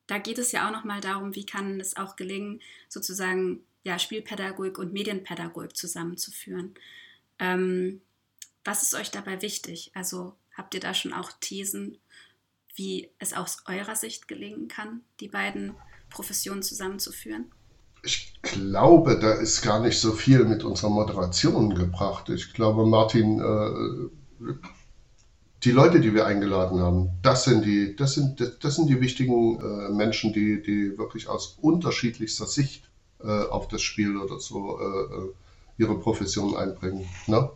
da 0.07 0.19
geht 0.19 0.39
es 0.39 0.53
ja 0.53 0.67
auch 0.67 0.73
nochmal 0.73 1.01
darum, 1.01 1.35
wie 1.35 1.47
kann 1.47 1.81
es 1.81 1.97
auch 1.97 2.17
gelingen, 2.17 2.61
sozusagen 2.89 3.61
ja, 3.83 3.99
Spielpädagogik 3.99 4.79
und 4.79 4.93
Medienpädagogik 4.93 5.77
zusammenzuführen. 5.77 6.75
Ähm, 7.39 8.01
was 8.65 8.83
ist 8.83 8.95
euch 8.95 9.11
dabei 9.11 9.43
wichtig? 9.43 9.91
Also 9.95 10.35
habt 10.57 10.75
ihr 10.75 10.81
da 10.81 10.95
schon 10.95 11.13
auch 11.13 11.33
Thesen, 11.41 11.99
wie 12.75 13.11
es 13.19 13.35
aus 13.35 13.59
eurer 13.67 13.95
Sicht 13.95 14.27
gelingen 14.27 14.69
kann, 14.69 15.03
die 15.21 15.29
beiden 15.29 15.75
Professionen 16.11 16.63
zusammenzuführen? 16.63 17.53
Ich 18.03 18.35
glaube, 18.43 19.19
da 19.19 19.33
ist 19.33 19.63
gar 19.63 19.81
nicht 19.81 19.99
so 19.99 20.13
viel 20.13 20.45
mit 20.45 20.65
unserer 20.65 20.91
Moderation 20.91 21.75
gebracht. 21.75 22.29
Ich 22.29 22.53
glaube, 22.53 22.87
Martin 22.87 23.39
äh, 23.41 24.53
die 25.65 25.71
Leute, 25.71 26.01
die 26.01 26.15
wir 26.15 26.27
eingeladen 26.27 26.81
haben, 26.81 27.11
das 27.23 27.45
sind 27.45 27.65
die, 27.65 27.97
das 27.97 28.15
sind, 28.15 28.41
das 28.63 28.77
sind 28.77 28.89
die 28.89 29.01
wichtigen 29.01 29.61
äh, 29.61 29.93
Menschen, 29.93 30.33
die, 30.33 30.63
die 30.63 30.99
wirklich 30.99 31.29
aus 31.29 31.59
unterschiedlichster 31.61 32.47
Sicht 32.47 32.91
äh, 33.23 33.27
auf 33.29 33.69
das 33.69 33.81
Spiel 33.83 34.17
oder 34.17 34.39
so 34.39 34.79
äh, 34.79 34.85
äh 34.85 35.33
ihre 35.77 35.99
Profession 35.99 36.57
einbringen. 36.57 37.05
Ne? 37.27 37.51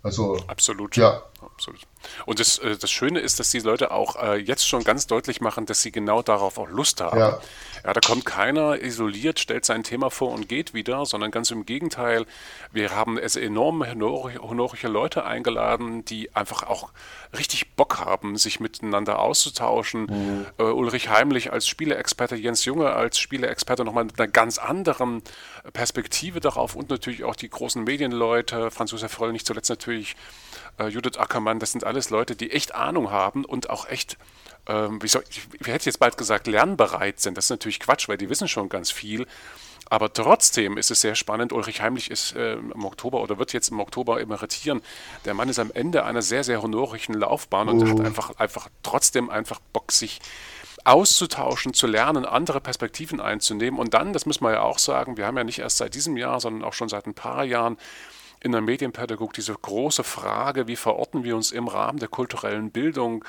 Also 0.00 0.36
absolut. 0.46 0.96
Ja, 0.96 1.24
absolut. 1.52 1.80
Und 2.26 2.40
das, 2.40 2.58
äh, 2.58 2.76
das 2.76 2.90
Schöne 2.90 3.20
ist, 3.20 3.40
dass 3.40 3.50
die 3.50 3.60
Leute 3.60 3.90
auch 3.90 4.16
äh, 4.22 4.36
jetzt 4.36 4.68
schon 4.68 4.84
ganz 4.84 5.06
deutlich 5.06 5.40
machen, 5.40 5.66
dass 5.66 5.82
sie 5.82 5.92
genau 5.92 6.22
darauf 6.22 6.58
auch 6.58 6.68
Lust 6.68 7.00
haben. 7.00 7.18
Ja. 7.18 7.40
ja, 7.84 7.92
da 7.92 8.00
kommt 8.00 8.24
keiner 8.24 8.80
isoliert, 8.80 9.38
stellt 9.40 9.64
sein 9.64 9.82
Thema 9.82 10.10
vor 10.10 10.30
und 10.32 10.48
geht 10.48 10.74
wieder, 10.74 11.06
sondern 11.06 11.30
ganz 11.30 11.50
im 11.50 11.66
Gegenteil. 11.66 12.26
Wir 12.72 12.94
haben 12.94 13.18
es 13.18 13.36
enorm 13.36 13.84
honorische 13.84 14.88
Leute 14.88 15.24
eingeladen, 15.24 16.04
die 16.04 16.34
einfach 16.34 16.62
auch 16.64 16.90
richtig 17.36 17.74
Bock 17.74 17.98
haben, 17.98 18.36
sich 18.36 18.60
miteinander 18.60 19.18
auszutauschen. 19.18 20.06
Mhm. 20.06 20.46
Uh, 20.58 20.72
Ulrich 20.72 21.08
Heimlich 21.08 21.52
als 21.52 21.66
Spieleexperte, 21.66 22.36
Jens 22.36 22.64
Junge 22.64 22.92
als 22.92 23.18
Spieleexperte 23.18 23.84
nochmal 23.84 24.04
mit 24.04 24.18
einer 24.18 24.28
ganz 24.28 24.58
anderen 24.58 25.22
Perspektive 25.72 26.40
darauf 26.40 26.76
und 26.76 26.90
natürlich 26.90 27.24
auch 27.24 27.36
die 27.36 27.48
großen 27.48 27.82
Medienleute, 27.82 28.70
Franz 28.70 28.92
Josef 28.92 29.12
Fröll 29.12 29.32
nicht 29.32 29.46
zuletzt 29.46 29.70
natürlich 29.70 30.16
äh, 30.78 30.88
Judith 30.88 31.18
Ackermann, 31.18 31.58
das 31.58 31.72
sind 31.72 31.84
alles 31.84 32.10
Leute, 32.10 32.36
die 32.36 32.50
echt 32.50 32.74
Ahnung 32.74 33.10
haben 33.10 33.44
und 33.44 33.70
auch 33.70 33.88
echt, 33.88 34.18
ähm, 34.66 35.02
wie 35.02 35.08
soll, 35.08 35.24
ich, 35.30 35.42
ich 35.58 35.66
hätte 35.66 35.86
jetzt 35.86 35.98
bald 35.98 36.16
gesagt, 36.16 36.46
lernbereit 36.46 37.20
sind. 37.20 37.36
Das 37.36 37.46
ist 37.46 37.50
natürlich 37.50 37.80
Quatsch, 37.80 38.08
weil 38.08 38.18
die 38.18 38.28
wissen 38.28 38.48
schon 38.48 38.68
ganz 38.68 38.90
viel. 38.90 39.26
Aber 39.90 40.12
trotzdem 40.12 40.78
ist 40.78 40.90
es 40.90 41.02
sehr 41.02 41.14
spannend. 41.14 41.52
Ulrich 41.52 41.82
Heimlich 41.82 42.10
ist 42.10 42.34
äh, 42.34 42.54
im 42.54 42.84
Oktober 42.84 43.20
oder 43.20 43.38
wird 43.38 43.52
jetzt 43.52 43.68
im 43.68 43.80
Oktober 43.80 44.20
emeritieren. 44.20 44.82
Der 45.24 45.34
Mann 45.34 45.48
ist 45.48 45.58
am 45.58 45.70
Ende 45.72 46.04
einer 46.04 46.22
sehr, 46.22 46.42
sehr 46.42 46.62
honorischen 46.62 47.14
Laufbahn 47.14 47.68
und 47.68 47.82
uh. 47.82 47.90
hat 47.90 48.00
einfach, 48.00 48.36
einfach 48.38 48.68
trotzdem 48.82 49.28
einfach 49.28 49.60
Bock, 49.72 49.92
sich 49.92 50.20
auszutauschen, 50.84 51.72
zu 51.72 51.86
lernen, 51.86 52.24
andere 52.24 52.60
Perspektiven 52.60 53.20
einzunehmen. 53.20 53.78
Und 53.78 53.94
dann, 53.94 54.12
das 54.12 54.26
müssen 54.26 54.44
wir 54.44 54.52
ja 54.52 54.62
auch 54.62 54.78
sagen, 54.78 55.16
wir 55.16 55.26
haben 55.26 55.36
ja 55.36 55.44
nicht 55.44 55.58
erst 55.58 55.78
seit 55.78 55.94
diesem 55.94 56.16
Jahr, 56.16 56.40
sondern 56.40 56.64
auch 56.64 56.74
schon 56.74 56.88
seit 56.88 57.06
ein 57.06 57.14
paar 57.14 57.44
Jahren 57.44 57.78
in 58.44 58.52
der 58.52 58.60
Medienpädagogik 58.60 59.32
diese 59.32 59.54
große 59.54 60.04
Frage, 60.04 60.68
wie 60.68 60.76
verorten 60.76 61.24
wir 61.24 61.34
uns 61.34 61.50
im 61.50 61.66
Rahmen 61.66 61.98
der 61.98 62.08
kulturellen 62.08 62.70
Bildung? 62.70 63.24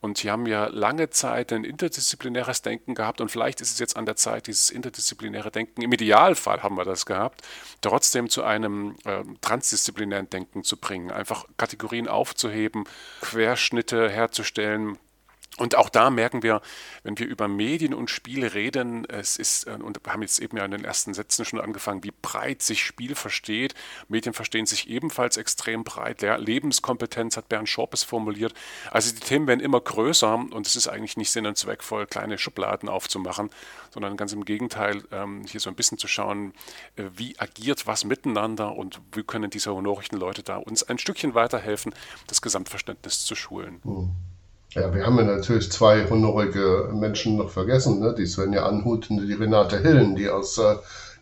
Und 0.00 0.18
sie 0.18 0.30
haben 0.30 0.46
ja 0.46 0.66
lange 0.66 1.08
Zeit 1.08 1.52
ein 1.54 1.64
interdisziplinäres 1.64 2.60
Denken 2.60 2.94
gehabt 2.94 3.22
und 3.22 3.30
vielleicht 3.30 3.62
ist 3.62 3.72
es 3.72 3.78
jetzt 3.78 3.96
an 3.96 4.04
der 4.04 4.16
Zeit, 4.16 4.46
dieses 4.46 4.68
interdisziplinäre 4.68 5.50
Denken, 5.50 5.80
im 5.80 5.90
Idealfall 5.90 6.62
haben 6.62 6.76
wir 6.76 6.84
das 6.84 7.06
gehabt, 7.06 7.42
trotzdem 7.80 8.28
zu 8.28 8.44
einem 8.44 8.96
äh, 9.06 9.24
transdisziplinären 9.40 10.28
Denken 10.28 10.62
zu 10.62 10.76
bringen, 10.76 11.10
einfach 11.10 11.46
Kategorien 11.56 12.06
aufzuheben, 12.06 12.84
Querschnitte 13.22 14.10
herzustellen, 14.10 14.98
und 15.58 15.74
auch 15.74 15.88
da 15.88 16.10
merken 16.10 16.42
wir, 16.42 16.62
wenn 17.02 17.18
wir 17.18 17.26
über 17.26 17.48
Medien 17.48 17.92
und 17.92 18.10
Spiele 18.10 18.54
reden, 18.54 19.04
es 19.08 19.36
ist, 19.36 19.66
äh, 19.66 19.72
und 19.72 19.98
wir 20.04 20.12
haben 20.12 20.22
jetzt 20.22 20.38
eben 20.38 20.56
ja 20.56 20.64
in 20.64 20.70
den 20.70 20.84
ersten 20.84 21.14
Sätzen 21.14 21.44
schon 21.44 21.60
angefangen, 21.60 22.04
wie 22.04 22.12
breit 22.22 22.62
sich 22.62 22.84
Spiel 22.84 23.14
versteht. 23.14 23.74
Medien 24.08 24.34
verstehen 24.34 24.66
sich 24.66 24.88
ebenfalls 24.88 25.36
extrem 25.36 25.84
breit. 25.84 26.22
Lebenskompetenz 26.22 27.36
hat 27.36 27.48
Bernd 27.48 27.68
Schorpes 27.68 28.04
formuliert. 28.04 28.54
Also 28.90 29.12
die 29.12 29.20
Themen 29.20 29.46
werden 29.46 29.60
immer 29.60 29.80
größer 29.80 30.34
und 30.34 30.66
es 30.66 30.76
ist 30.76 30.88
eigentlich 30.88 31.16
nicht 31.16 31.30
Sinn 31.30 31.46
und 31.46 31.56
zweckvoll, 31.56 32.06
kleine 32.06 32.38
Schubladen 32.38 32.88
aufzumachen, 32.88 33.50
sondern 33.90 34.16
ganz 34.16 34.32
im 34.32 34.44
Gegenteil, 34.44 35.02
ähm, 35.10 35.44
hier 35.46 35.60
so 35.60 35.70
ein 35.70 35.76
bisschen 35.76 35.98
zu 35.98 36.06
schauen, 36.06 36.52
äh, 36.96 37.04
wie 37.16 37.38
agiert 37.38 37.86
was 37.86 38.04
miteinander 38.04 38.76
und 38.76 39.00
wie 39.12 39.24
können 39.24 39.50
diese 39.50 39.74
honorischen 39.74 40.18
Leute 40.18 40.42
da 40.42 40.56
uns 40.56 40.84
ein 40.84 40.98
Stückchen 40.98 41.34
weiterhelfen, 41.34 41.94
das 42.28 42.42
Gesamtverständnis 42.42 43.24
zu 43.24 43.34
schulen. 43.34 43.80
Mhm. 43.82 44.10
Ja, 44.74 44.94
wir 44.94 45.06
haben 45.06 45.16
ja 45.16 45.24
natürlich 45.24 45.72
zwei 45.72 46.08
honorige 46.10 46.90
Menschen 46.92 47.36
noch 47.36 47.48
vergessen, 47.48 48.00
ne? 48.00 48.14
die 48.14 48.26
Svenja 48.26 48.66
Anhut 48.66 49.08
und 49.08 49.26
die 49.26 49.32
Renate 49.32 49.78
Hillen, 49.78 50.14
die 50.14 50.28
aus 50.28 50.58
äh, 50.58 50.76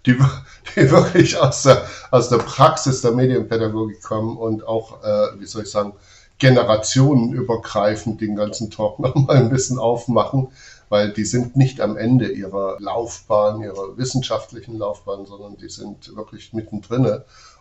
die, 0.04 0.14
die 0.76 0.90
wirklich 0.90 1.38
aus 1.38 1.62
der, 1.62 1.87
aus 2.11 2.28
der 2.28 2.38
Praxis 2.38 3.02
der 3.02 3.12
Medienpädagogik 3.12 4.02
kommen 4.02 4.37
und 4.37 4.66
auch, 4.66 5.02
äh, 5.04 5.38
wie 5.38 5.46
soll 5.46 5.62
ich 5.62 5.70
sagen, 5.70 5.92
generationenübergreifend 6.38 8.20
den 8.20 8.35
ganzen 8.35 8.70
Talk 8.70 8.98
nochmal 9.00 9.37
ein 9.37 9.50
bisschen 9.50 9.78
aufmachen, 9.78 10.48
weil 10.88 11.12
die 11.12 11.24
sind 11.24 11.56
nicht 11.56 11.80
am 11.80 11.96
Ende 11.96 12.28
ihrer 12.28 12.76
Laufbahn, 12.80 13.62
ihrer 13.62 13.96
wissenschaftlichen 13.96 14.76
Laufbahn, 14.76 15.24
sondern 15.24 15.56
die 15.56 15.68
sind 15.68 16.14
wirklich 16.16 16.52
mittendrin. 16.52 17.20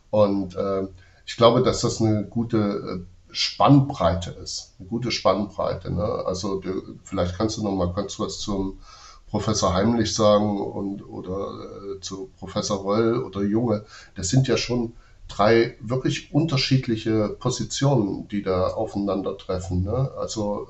Und 0.09 0.55
äh, 0.55 0.87
ich 1.27 1.37
glaube, 1.37 1.61
dass 1.61 1.81
das 1.81 2.01
eine 2.01 2.25
gute 2.25 2.57
äh, 2.57 3.14
Spannbreite 3.35 4.31
ist, 4.31 4.75
eine 4.79 4.87
gute 4.87 5.11
Spannbreite. 5.11 5.91
Ne? 5.91 6.03
Also 6.03 6.59
du, 6.59 6.97
vielleicht 7.03 7.37
kannst 7.37 7.57
du 7.57 7.63
noch 7.63 7.75
mal 7.75 7.93
ganz 7.93 8.19
was 8.19 8.39
zum 8.39 8.79
Professor 9.27 9.73
Heimlich 9.73 10.13
sagen 10.15 10.61
und 10.61 11.01
oder 11.07 11.95
äh, 11.97 11.99
zu 11.99 12.29
Professor 12.39 12.77
Roll 12.77 13.21
oder 13.23 13.41
Junge. 13.43 13.83
Das 14.15 14.29
sind 14.29 14.47
ja 14.47 14.55
schon 14.55 14.93
drei 15.27 15.75
wirklich 15.81 16.33
unterschiedliche 16.33 17.29
Positionen, 17.29 18.27
die 18.29 18.41
da 18.41 18.67
aufeinandertreffen. 18.67 19.83
Ne? 19.83 20.11
Also 20.17 20.67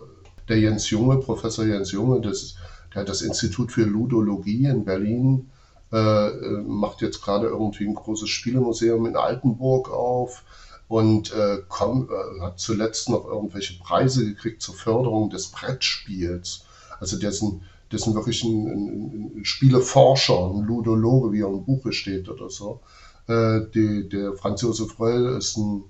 der 0.49 0.60
Jens 0.60 0.89
Junge, 0.89 1.17
Professor 1.17 1.65
Jens 1.65 1.91
Junge, 1.91 2.21
das, 2.21 2.56
der 2.93 3.01
hat 3.01 3.10
das 3.10 3.21
Institut 3.21 3.71
für 3.71 3.84
Ludologie 3.84 4.65
in 4.65 4.86
Berlin, 4.86 5.51
äh, 5.91 5.97
äh 5.97 6.62
macht 6.63 7.01
jetzt 7.01 7.21
gerade 7.21 7.47
irgendwie 7.47 7.86
ein 7.86 7.93
großes 7.93 8.30
Spielemuseum 8.30 9.06
in 9.06 9.17
Altenburg 9.17 9.91
auf 9.91 10.43
und 10.88 11.34
äh, 11.34 11.58
komm, 11.67 12.10
äh, 12.10 12.41
hat 12.41 12.60
zuletzt 12.60 13.10
noch 13.10 13.26
irgendwelche 13.26 13.80
Preise 13.80 14.26
gekriegt 14.26 14.62
zur 14.62 14.76
Förderung 14.76 15.30
des 15.30 15.48
Brettspiels. 15.48 16.65
Also 17.00 17.17
dessen, 17.17 17.63
dessen 17.91 18.13
wirklich 18.13 18.43
ein, 18.43 18.67
ein, 18.67 19.32
ein 19.38 19.45
Spieleforscher, 19.45 20.52
ein 20.52 20.62
Ludologe, 20.62 21.32
wie 21.32 21.41
er 21.41 21.48
im 21.48 21.65
Buche 21.65 21.91
steht 21.91 22.30
oder 22.30 22.50
so. 22.50 22.82
Äh, 23.28 23.62
die, 23.74 24.08
der 24.10 24.34
Franz 24.34 24.62
Josef 24.62 25.00
Röll 25.00 25.38
ist, 25.38 25.58
ein, 25.58 25.84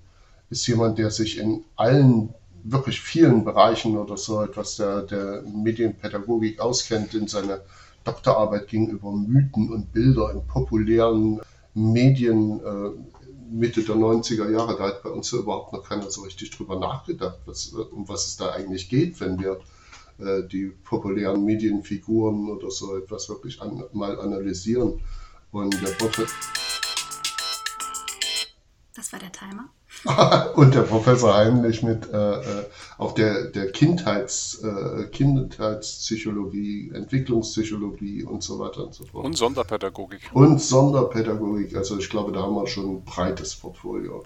ist 0.49 0.65
jemand, 0.67 0.97
der 0.97 1.12
sich 1.12 1.38
in 1.38 1.63
allen 1.75 2.34
wirklich 2.63 2.99
vielen 3.01 3.43
Bereichen 3.43 3.97
oder 3.97 4.17
so 4.17 4.41
etwas 4.41 4.77
der, 4.77 5.03
der 5.03 5.43
Medienpädagogik 5.43 6.60
auskennt. 6.60 7.13
In 7.13 7.27
seiner 7.27 7.60
Doktorarbeit 8.03 8.67
gegenüber 8.67 9.12
Mythen 9.12 9.71
und 9.71 9.91
Bilder 9.91 10.31
in 10.31 10.45
populären 10.47 11.41
Medien 11.73 12.60
äh, 12.60 13.24
Mitte 13.49 13.84
der 13.84 13.95
90er 13.95 14.49
Jahre, 14.49 14.77
da 14.77 14.86
hat 14.86 15.03
bei 15.03 15.10
uns 15.10 15.31
ja 15.31 15.39
überhaupt 15.39 15.73
noch 15.73 15.84
keiner 15.84 16.10
so 16.10 16.21
richtig 16.21 16.51
drüber 16.51 16.79
nachgedacht, 16.79 17.39
was, 17.45 17.67
um 17.67 18.08
was 18.08 18.27
es 18.27 18.38
da 18.38 18.51
eigentlich 18.51 18.89
geht, 18.89 19.19
wenn 19.19 19.39
wir 19.39 19.60
äh, 20.17 20.47
die 20.47 20.67
populären 20.84 21.43
Medienfiguren 21.43 22.49
oder 22.49 22.71
so 22.71 22.97
etwas 22.97 23.29
wirklich 23.29 23.62
an, 23.62 23.84
mal 23.93 24.19
analysieren. 24.19 25.01
Und 25.51 25.73
der 25.81 25.91
Professor. 25.91 26.27
Das 28.93 29.12
war 29.13 29.19
der 29.19 29.31
Timer. 29.31 29.69
und 30.55 30.75
der 30.75 30.81
Professor 30.81 31.33
Heimlich 31.33 31.81
mit 31.81 32.11
äh, 32.11 32.35
äh, 32.39 32.65
auch 32.97 33.13
der, 33.13 33.45
der 33.45 33.71
Kindheits, 33.71 34.63
äh, 34.63 35.07
Kindheitspsychologie, 35.07 36.91
Entwicklungspsychologie 36.93 38.23
und 38.23 38.43
so 38.43 38.59
weiter 38.59 38.85
und 38.85 38.93
so 38.93 39.03
fort. 39.05 39.25
Und 39.25 39.37
Sonderpädagogik. 39.37 40.29
Und 40.33 40.61
Sonderpädagogik. 40.61 41.75
Also 41.75 41.97
ich 41.97 42.09
glaube, 42.09 42.31
da 42.31 42.43
haben 42.43 42.55
wir 42.55 42.67
schon 42.67 42.97
ein 42.97 43.03
breites 43.03 43.55
Portfolio. 43.55 44.23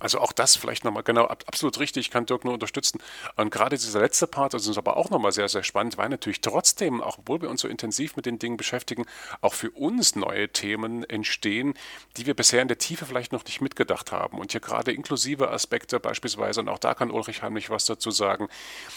Also 0.00 0.18
auch 0.18 0.32
das 0.32 0.56
vielleicht 0.56 0.84
nochmal, 0.84 1.02
genau, 1.02 1.26
absolut 1.26 1.78
richtig, 1.78 2.10
kann 2.10 2.26
Dirk 2.26 2.44
nur 2.44 2.54
unterstützen. 2.54 2.98
Und 3.36 3.50
gerade 3.50 3.76
dieser 3.76 4.00
letzte 4.00 4.26
Part, 4.26 4.54
ist 4.54 4.78
aber 4.78 4.96
auch 4.96 5.10
nochmal 5.10 5.32
sehr, 5.32 5.48
sehr 5.48 5.62
spannend, 5.62 5.98
weil 5.98 6.08
natürlich 6.08 6.40
trotzdem, 6.40 7.02
auch 7.02 7.18
obwohl 7.18 7.42
wir 7.42 7.50
uns 7.50 7.60
so 7.60 7.68
intensiv 7.68 8.16
mit 8.16 8.26
den 8.26 8.38
Dingen 8.38 8.56
beschäftigen, 8.56 9.04
auch 9.40 9.54
für 9.54 9.70
uns 9.70 10.16
neue 10.16 10.48
Themen 10.48 11.04
entstehen, 11.04 11.74
die 12.16 12.26
wir 12.26 12.34
bisher 12.34 12.62
in 12.62 12.68
der 12.68 12.78
Tiefe 12.78 13.06
vielleicht 13.06 13.32
noch 13.32 13.44
nicht 13.44 13.60
mitgedacht 13.60 14.10
haben. 14.10 14.38
Und 14.38 14.52
hier 14.52 14.60
gerade 14.60 14.92
inklusive 14.92 15.50
Aspekte 15.50 16.00
beispielsweise, 16.00 16.60
und 16.60 16.68
auch 16.68 16.78
da 16.78 16.94
kann 16.94 17.10
Ulrich 17.10 17.42
Heimlich 17.42 17.70
was 17.70 17.84
dazu 17.84 18.10
sagen, 18.10 18.48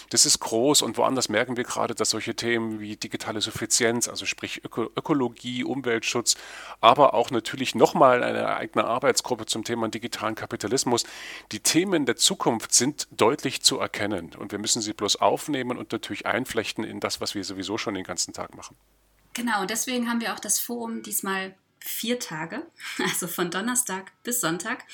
das 0.10 0.26
ist 0.26 0.40
groß 0.40 0.82
und 0.82 0.98
woanders 0.98 1.30
merken 1.30 1.58
wir 1.58 1.64
gerade, 1.64 1.96
dass 1.96 2.12
solche 2.12 2.36
Themen 2.36 2.80
wie 2.80 2.96
digitale 2.96 3.42
Suffizienz, 3.42 4.08
also 4.08 4.26
sprich 4.26 4.64
Öko 4.64 4.90
Ökologie, 4.96 5.64
Umweltschutz, 5.64 6.36
aber 6.82 7.14
auch 7.14 7.32
natürlich 7.32 7.76
nochmal 7.76 8.24
eine 8.24 8.56
eigene 8.56 8.86
Arbeitsgruppe 8.86 9.46
zum 9.46 9.64
Thema 9.64 9.90
digitalen 9.90 10.36
Kapitalismus, 10.36 10.93
muss, 10.94 11.04
die 11.52 11.60
Themen 11.60 12.06
der 12.06 12.16
Zukunft 12.16 12.74
sind 12.74 13.08
deutlich 13.12 13.62
zu 13.62 13.80
erkennen 13.80 14.34
und 14.36 14.52
wir 14.52 14.60
müssen 14.60 14.82
sie 14.82 14.94
bloß 14.94 15.18
aufnehmen 15.18 15.78
und 15.78 15.92
natürlich 15.92 16.26
einflechten 16.26 16.84
in 16.84 17.00
das, 17.00 17.20
was 17.20 17.36
wir 17.36 17.44
sowieso 17.44 17.78
schon 17.78 17.96
den 17.96 18.04
ganzen 18.04 18.34
Tag 18.34 18.56
machen. 18.56 18.78
Genau, 19.34 19.66
deswegen 19.66 20.10
haben 20.10 20.22
wir 20.22 20.34
auch 20.34 20.40
das 20.40 20.60
Forum 20.60 21.02
diesmal 21.02 21.56
vier 21.80 22.20
Tage, 22.20 22.66
also 23.00 23.28
von 23.28 23.52
Donnerstag 23.52 24.12
bis 24.24 24.40
Sonntag. 24.40 24.86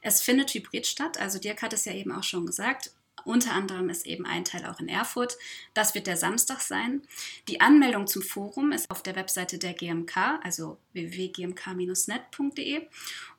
Es 0.00 0.22
findet 0.22 0.52
hybrid 0.54 0.86
statt, 0.86 1.18
also 1.18 1.38
Dirk 1.38 1.62
hat 1.62 1.72
es 1.72 1.84
ja 1.84 1.92
eben 1.92 2.12
auch 2.12 2.24
schon 2.24 2.46
gesagt. 2.46 2.90
Unter 3.24 3.52
anderem 3.52 3.88
ist 3.90 4.06
eben 4.06 4.26
ein 4.26 4.44
Teil 4.44 4.66
auch 4.66 4.80
in 4.80 4.88
Erfurt. 4.88 5.36
Das 5.74 5.94
wird 5.94 6.06
der 6.06 6.16
Samstag 6.16 6.60
sein. 6.60 7.02
Die 7.48 7.60
Anmeldung 7.60 8.06
zum 8.06 8.22
Forum 8.22 8.72
ist 8.72 8.90
auf 8.90 9.02
der 9.02 9.16
Webseite 9.16 9.58
der 9.58 9.74
GMK, 9.74 10.40
also 10.42 10.78
www.gmk-net.de. 10.92 12.86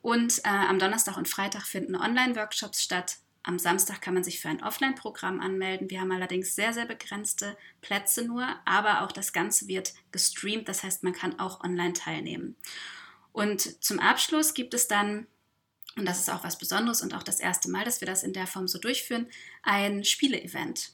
Und 0.02 0.38
äh, 0.44 0.48
am 0.48 0.78
Donnerstag 0.78 1.16
und 1.16 1.28
Freitag 1.28 1.62
finden 1.62 1.96
Online-Workshops 1.96 2.82
statt. 2.82 3.18
Am 3.42 3.58
Samstag 3.58 4.00
kann 4.00 4.14
man 4.14 4.24
sich 4.24 4.40
für 4.40 4.48
ein 4.48 4.62
Offline-Programm 4.62 5.40
anmelden. 5.40 5.90
Wir 5.90 6.00
haben 6.00 6.12
allerdings 6.12 6.54
sehr, 6.54 6.72
sehr 6.72 6.86
begrenzte 6.86 7.58
Plätze 7.82 8.24
nur, 8.24 8.46
aber 8.64 9.02
auch 9.02 9.12
das 9.12 9.34
Ganze 9.34 9.68
wird 9.68 9.92
gestreamt. 10.12 10.66
Das 10.66 10.82
heißt, 10.82 11.02
man 11.02 11.12
kann 11.12 11.38
auch 11.38 11.62
online 11.62 11.92
teilnehmen. 11.92 12.56
Und 13.32 13.82
zum 13.84 13.98
Abschluss 13.98 14.54
gibt 14.54 14.72
es 14.72 14.88
dann 14.88 15.26
und 15.96 16.06
das 16.06 16.18
ist 16.18 16.30
auch 16.30 16.44
was 16.44 16.58
Besonderes 16.58 17.02
und 17.02 17.14
auch 17.14 17.22
das 17.22 17.40
erste 17.40 17.70
Mal, 17.70 17.84
dass 17.84 18.00
wir 18.00 18.06
das 18.06 18.22
in 18.22 18.32
der 18.32 18.46
Form 18.46 18.66
so 18.66 18.78
durchführen, 18.78 19.28
ein 19.62 20.04
Spiele-Event. 20.04 20.92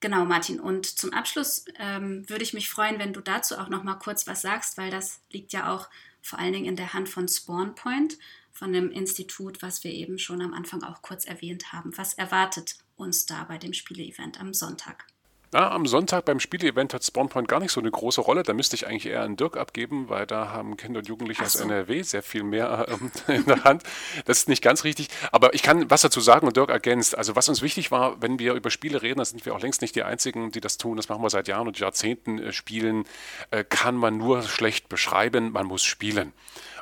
Genau, 0.00 0.24
Martin. 0.24 0.60
Und 0.60 0.86
zum 0.86 1.12
Abschluss 1.12 1.64
ähm, 1.78 2.28
würde 2.28 2.44
ich 2.44 2.52
mich 2.52 2.68
freuen, 2.68 2.98
wenn 2.98 3.12
du 3.12 3.20
dazu 3.20 3.58
auch 3.58 3.68
noch 3.68 3.82
mal 3.82 3.94
kurz 3.94 4.26
was 4.26 4.42
sagst, 4.42 4.76
weil 4.76 4.90
das 4.90 5.20
liegt 5.30 5.52
ja 5.52 5.72
auch 5.72 5.88
vor 6.22 6.38
allen 6.38 6.52
Dingen 6.52 6.66
in 6.66 6.76
der 6.76 6.92
Hand 6.92 7.08
von 7.08 7.28
Spawnpoint, 7.28 8.18
von 8.52 8.72
dem 8.72 8.90
Institut, 8.90 9.62
was 9.62 9.84
wir 9.84 9.92
eben 9.92 10.18
schon 10.18 10.42
am 10.42 10.54
Anfang 10.54 10.82
auch 10.82 11.02
kurz 11.02 11.24
erwähnt 11.24 11.72
haben. 11.72 11.96
Was 11.96 12.14
erwartet 12.14 12.76
uns 12.96 13.26
da 13.26 13.44
bei 13.44 13.58
dem 13.58 13.72
Spiele-Event 13.72 14.40
am 14.40 14.54
Sonntag? 14.54 15.06
Ja, 15.54 15.70
am 15.70 15.86
Sonntag 15.86 16.24
beim 16.24 16.40
Spiele-Event 16.40 16.92
hat 16.92 17.04
Spawnpoint 17.04 17.46
gar 17.46 17.60
nicht 17.60 17.70
so 17.70 17.80
eine 17.80 17.90
große 17.90 18.20
Rolle. 18.20 18.42
Da 18.42 18.52
müsste 18.52 18.74
ich 18.74 18.86
eigentlich 18.86 19.06
eher 19.06 19.22
an 19.22 19.36
Dirk 19.36 19.56
abgeben, 19.56 20.08
weil 20.08 20.26
da 20.26 20.50
haben 20.50 20.76
Kinder 20.76 20.98
und 20.98 21.08
Jugendliche 21.08 21.46
so. 21.46 21.60
aus 21.60 21.64
NRW 21.64 22.02
sehr 22.02 22.22
viel 22.22 22.42
mehr 22.42 22.86
ähm, 22.88 23.12
in 23.34 23.46
der 23.46 23.62
Hand. 23.62 23.84
Das 24.24 24.38
ist 24.38 24.48
nicht 24.48 24.62
ganz 24.62 24.82
richtig. 24.82 25.08
Aber 25.30 25.54
ich 25.54 25.62
kann 25.62 25.88
was 25.88 26.02
dazu 26.02 26.20
sagen 26.20 26.48
und 26.48 26.56
Dirk 26.56 26.70
ergänzt. 26.70 27.16
Also 27.16 27.36
was 27.36 27.48
uns 27.48 27.62
wichtig 27.62 27.92
war, 27.92 28.20
wenn 28.20 28.40
wir 28.40 28.54
über 28.54 28.70
Spiele 28.70 29.02
reden, 29.02 29.18
da 29.18 29.24
sind 29.24 29.46
wir 29.46 29.54
auch 29.54 29.60
längst 29.60 29.82
nicht 29.82 29.94
die 29.94 30.02
Einzigen, 30.02 30.50
die 30.50 30.60
das 30.60 30.78
tun. 30.78 30.96
Das 30.96 31.08
machen 31.08 31.22
wir 31.22 31.30
seit 31.30 31.46
Jahren 31.46 31.68
und 31.68 31.78
Jahrzehnten. 31.78 32.38
Äh, 32.38 32.52
spielen 32.52 33.04
äh, 33.52 33.62
kann 33.62 33.94
man 33.94 34.18
nur 34.18 34.42
schlecht 34.42 34.88
beschreiben. 34.88 35.52
Man 35.52 35.66
muss 35.66 35.84
spielen 35.84 36.32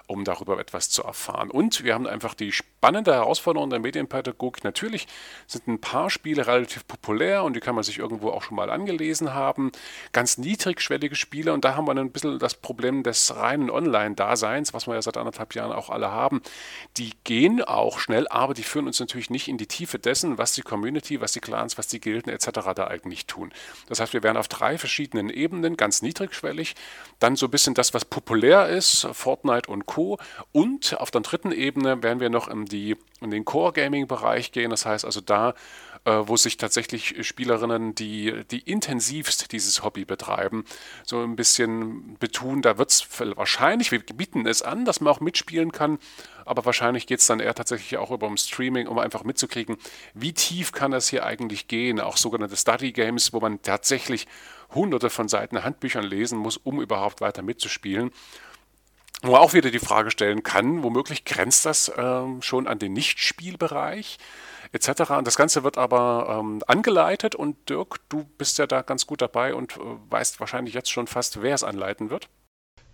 um 0.07 0.25
darüber 0.25 0.59
etwas 0.59 0.91
zu 0.91 1.03
erfahren. 1.03 1.51
Und 1.51 1.83
wir 1.85 1.95
haben 1.95 2.07
einfach 2.07 2.35
die 2.35 2.53
spannende 2.53 3.15
Herausforderung 3.15 3.71
der 3.71 3.79
Medienpädagogik. 3.79 4.63
Natürlich 4.63 5.07
sind 5.47 5.67
ein 5.67 5.81
paar 5.81 6.11
Spiele 6.11 6.47
relativ 6.47 6.87
populär 6.87 7.45
und 7.45 7.57
die 7.57 7.61
kann 7.61 7.75
man 7.75 7.85
sich 7.85 7.99
irgendwo 7.99 8.29
auch 8.29 8.43
schon 8.43 8.57
mal 8.57 8.69
angelesen 8.69 9.33
haben. 9.33 9.73
Ganz 10.13 10.37
niedrigschwellige 10.37 11.17
Spiele 11.17 11.55
und 11.55 11.65
da 11.65 11.77
haben 11.77 11.87
wir 11.87 11.95
ein 11.97 12.11
bisschen 12.11 12.39
das 12.39 12.55
Problem 12.55 13.03
des 13.03 13.35
reinen 13.35 13.71
Online-Daseins, 13.71 14.75
was 14.75 14.87
wir 14.87 14.95
ja 14.95 15.03
seit 15.03 15.17
anderthalb 15.17 15.55
Jahren 15.55 15.73
auch 15.73 15.89
alle 15.89 16.11
haben. 16.11 16.43
Die 16.99 17.13
gehen 17.25 17.63
auch 17.63 17.99
schnell, 17.99 18.29
aber 18.29 18.53
die 18.53 18.65
führen 18.65 18.87
uns 18.87 19.01
natürlich 19.01 19.31
nicht 19.31 19.49
in 19.49 19.57
die 19.57 19.67
Tiefe 19.67 19.99
dessen, 19.99 20.37
was 20.37 20.53
die 20.53 20.63
Community, 20.63 21.23
was 21.23 21.33
die 21.33 21.41
Clans, 21.41 21.79
was 21.79 21.87
die 21.87 22.01
Gilden 22.01 22.31
etc. 22.31 22.51
da 22.75 22.89
eigentlich 22.89 23.27
tun. 23.27 23.53
Das 23.89 24.01
heißt, 24.01 24.13
wir 24.13 24.23
werden 24.23 24.37
auf 24.37 24.49
drei 24.49 24.77
verschiedenen 24.77 25.31
Ebenen 25.31 25.79
ganz 25.79 26.03
niedrigschwellig, 26.03 26.75
dann 27.19 27.37
so 27.37 27.47
ein 27.47 27.51
bisschen 27.51 27.73
das, 27.73 27.95
was 27.95 28.05
populär 28.05 28.69
ist, 28.69 29.09
Fortnite 29.13 29.71
und 29.71 29.87
Co. 29.87 29.94
Und 30.53 30.99
auf 30.99 31.11
der 31.11 31.21
dritten 31.21 31.53
Ebene 31.53 32.03
werden 32.03 32.21
wir 32.21 32.31
noch 32.31 32.49
in, 32.49 32.65
die, 32.67 32.97
in 33.21 33.31
den 33.31 33.45
Core-Gaming-Bereich 33.45 34.53
gehen. 34.53 34.71
Das 34.71 34.87
heißt 34.87 35.05
also 35.05 35.21
da, 35.21 35.55
äh, 36.05 36.23
wo 36.25 36.37
sich 36.37 36.57
tatsächlich 36.57 37.27
Spielerinnen, 37.27 37.95
die, 37.95 38.45
die 38.51 38.59
intensivst 38.59 39.53
dieses 39.53 39.83
Hobby 39.83 40.05
betreiben, 40.05 40.65
so 41.05 41.23
ein 41.23 41.37
bisschen 41.37 42.17
betun. 42.19 42.61
Da 42.61 42.77
wird 42.77 42.91
es 42.91 43.07
wahrscheinlich, 43.37 43.91
wir 43.91 44.01
bieten 44.01 44.47
es 44.47 44.63
an, 44.63 44.85
dass 44.85 45.01
man 45.01 45.13
auch 45.13 45.21
mitspielen 45.21 45.73
kann, 45.73 45.99
aber 46.45 46.67
wahrscheinlich 46.67 47.07
geht 47.07 47.21
es 47.21 47.27
dann 47.27 47.41
eher 47.41 47.55
tatsächlich 47.55 47.97
auch 47.97 48.11
über 48.11 48.27
um 48.27 48.37
Streaming, 48.37 48.87
um 48.87 48.99
einfach 48.99 49.25
mitzukriegen, 49.25 49.77
wie 50.13 50.35
tief 50.35 50.73
kann 50.73 50.91
das 50.91 51.09
hier 51.09 51.25
eigentlich 51.25 51.69
gehen. 51.69 52.01
Auch 52.01 52.19
sogenannte 52.19 52.57
Study 52.57 52.93
Games, 52.93 53.33
wo 53.33 53.41
man 53.41 53.63
tatsächlich 53.63 54.27
hunderte 54.75 55.09
von 55.09 55.29
Seiten 55.29 55.65
Handbüchern 55.65 56.05
lesen 56.05 56.39
muss, 56.39 56.57
um 56.57 56.81
überhaupt 56.81 57.21
weiter 57.21 57.43
mitzuspielen. 57.43 58.11
Wo 59.25 59.31
man 59.31 59.41
auch 59.41 59.55
wieder 59.55 59.71
die 59.71 59.79
Frage 59.79 60.11
stellen 60.11 60.43
kann, 60.43 60.83
womöglich 60.83 61.25
grenzt 61.25 61.65
das 61.65 61.91
ähm, 61.97 62.43
schon 62.43 62.67
an 62.67 62.79
den 62.79 62.93
Nichtspielbereich 62.93 64.19
etc. 64.73 65.13
Und 65.17 65.27
das 65.27 65.37
Ganze 65.37 65.65
wird 65.65 65.79
aber 65.79 66.41
ähm, 66.41 66.61
angeleitet 66.67 67.35
und 67.35 67.71
Dirk, 67.71 68.01
du 68.11 68.25
bist 68.37 68.59
ja 68.59 68.67
da 68.67 68.83
ganz 68.83 69.07
gut 69.07 69.23
dabei 69.23 69.55
und 69.55 69.79
äh, 69.79 69.81
weißt 70.11 70.41
wahrscheinlich 70.41 70.75
jetzt 70.75 70.91
schon 70.91 71.07
fast, 71.07 71.41
wer 71.41 71.55
es 71.55 71.65
anleiten 71.65 72.11
wird. 72.11 72.29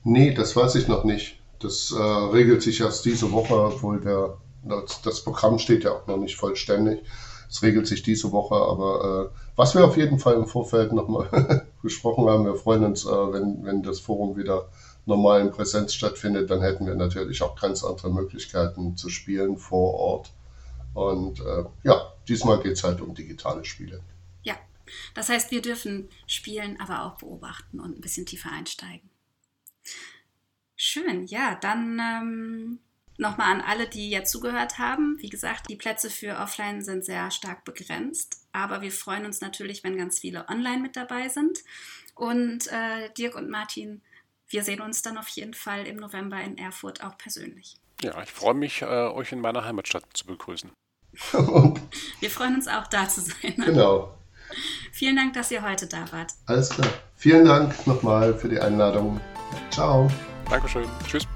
Nee, 0.05 0.33
das 0.33 0.55
weiß 0.55 0.77
ich 0.77 0.87
noch 0.87 1.03
nicht. 1.03 1.41
Das 1.59 1.93
äh, 1.93 2.01
regelt 2.01 2.63
sich 2.63 2.81
erst 2.81 3.05
diese 3.07 3.33
Woche, 3.33 3.55
obwohl 3.55 4.01
der, 4.01 4.37
das, 4.63 5.03
das, 5.03 5.25
Programm 5.25 5.59
steht 5.59 5.83
ja 5.83 5.91
auch 5.91 6.07
noch 6.07 6.19
nicht 6.19 6.37
vollständig. 6.37 7.03
Es 7.49 7.61
regelt 7.63 7.89
sich 7.89 8.05
diese 8.05 8.31
Woche, 8.31 8.55
aber 8.55 9.33
äh, 9.35 9.39
was 9.57 9.75
wir 9.75 9.85
auf 9.85 9.97
jeden 9.97 10.21
Fall 10.21 10.35
im 10.35 10.47
Vorfeld 10.47 10.93
nochmal 10.93 11.67
besprochen 11.83 12.29
haben, 12.29 12.45
wir 12.45 12.55
freuen 12.55 12.85
uns, 12.85 13.05
äh, 13.05 13.09
wenn, 13.09 13.65
wenn 13.65 13.83
das 13.83 13.99
Forum 13.99 14.37
wieder 14.37 14.69
normalen 15.11 15.51
Präsenz 15.51 15.93
stattfindet, 15.93 16.51
dann 16.51 16.63
hätten 16.63 16.87
wir 16.87 16.95
natürlich 16.95 17.43
auch 17.43 17.61
ganz 17.61 17.85
andere 17.85 18.11
Möglichkeiten 18.11 18.97
zu 18.97 19.11
spielen 19.11 19.59
vor 19.59 19.95
Ort. 19.95 20.33
Und 20.95 21.41
äh, 21.41 21.65
ja, 21.83 22.13
diesmal 22.29 22.63
geht 22.63 22.73
es 22.73 22.85
halt 22.85 23.01
um 23.01 23.15
digitale 23.15 23.65
Spiele. 23.65 24.01
Ja, 24.43 24.55
das 25.15 25.29
heißt, 25.29 25.51
wir 25.51 25.61
dürfen 25.61 26.09
spielen, 26.27 26.81
aber 26.81 27.05
auch 27.05 27.19
beobachten 27.19 27.81
und 27.81 27.99
ein 27.99 28.01
bisschen 28.01 28.27
tiefer 28.27 28.51
einsteigen. 28.51 29.11
Schön, 30.77 31.27
ja, 31.27 31.57
dann 31.61 32.01
ähm, 32.01 32.79
nochmal 33.19 33.53
an 33.53 33.61
alle, 33.61 33.87
die 33.87 34.11
jetzt 34.11 34.31
zugehört 34.31 34.79
haben. 34.79 35.17
Wie 35.21 35.29
gesagt, 35.29 35.69
die 35.69 35.77
Plätze 35.77 36.09
für 36.09 36.39
Offline 36.39 36.83
sind 36.83 37.05
sehr 37.05 37.31
stark 37.31 37.65
begrenzt, 37.65 38.47
aber 38.53 38.81
wir 38.81 38.91
freuen 38.91 39.27
uns 39.27 39.41
natürlich, 39.41 39.85
wenn 39.85 39.99
ganz 39.99 40.21
viele 40.21 40.49
online 40.49 40.81
mit 40.81 40.97
dabei 40.97 41.29
sind. 41.29 41.59
Und 42.15 42.67
äh, 42.69 43.11
Dirk 43.17 43.35
und 43.35 43.51
Martin 43.51 44.03
wir 44.51 44.65
sehen 44.65 44.81
uns 44.81 45.03
dann 45.03 45.17
auf 45.17 45.29
jeden 45.29 45.55
Fall 45.55 45.87
im 45.87 45.97
November 45.97 46.41
in 46.41 46.59
Erfurt 46.59 47.03
auch 47.03 47.17
persönlich. 47.17 47.77
Ja, 48.03 48.21
ich 48.23 48.31
freue 48.31 48.55
mich, 48.55 48.83
äh, 48.83 48.85
euch 48.85 49.33
in 49.33 49.41
meiner 49.41 49.65
Heimatstadt 49.65 50.05
zu 50.15 50.27
begrüßen. 50.27 50.71
wir 52.21 52.31
freuen 52.31 52.57
uns 52.57 52.69
auch, 52.69 52.87
da 52.87 53.09
zu 53.09 53.21
sein. 53.21 53.55
Genau. 53.57 54.17
Vielen 54.93 55.17
Dank, 55.17 55.35
dass 55.35 55.51
ihr 55.51 55.63
heute 55.63 55.87
da 55.87 56.11
wart. 56.13 56.33
Alles 56.47 56.71
klar. 56.71 56.89
Vielen 57.17 57.45
Dank 57.45 57.87
nochmal 57.87 58.37
für 58.37 58.49
die 58.49 58.59
Einladung. 58.59 59.21
Ciao. 59.71 60.11
Dankeschön. 60.49 60.89
Tschüss. 61.07 61.27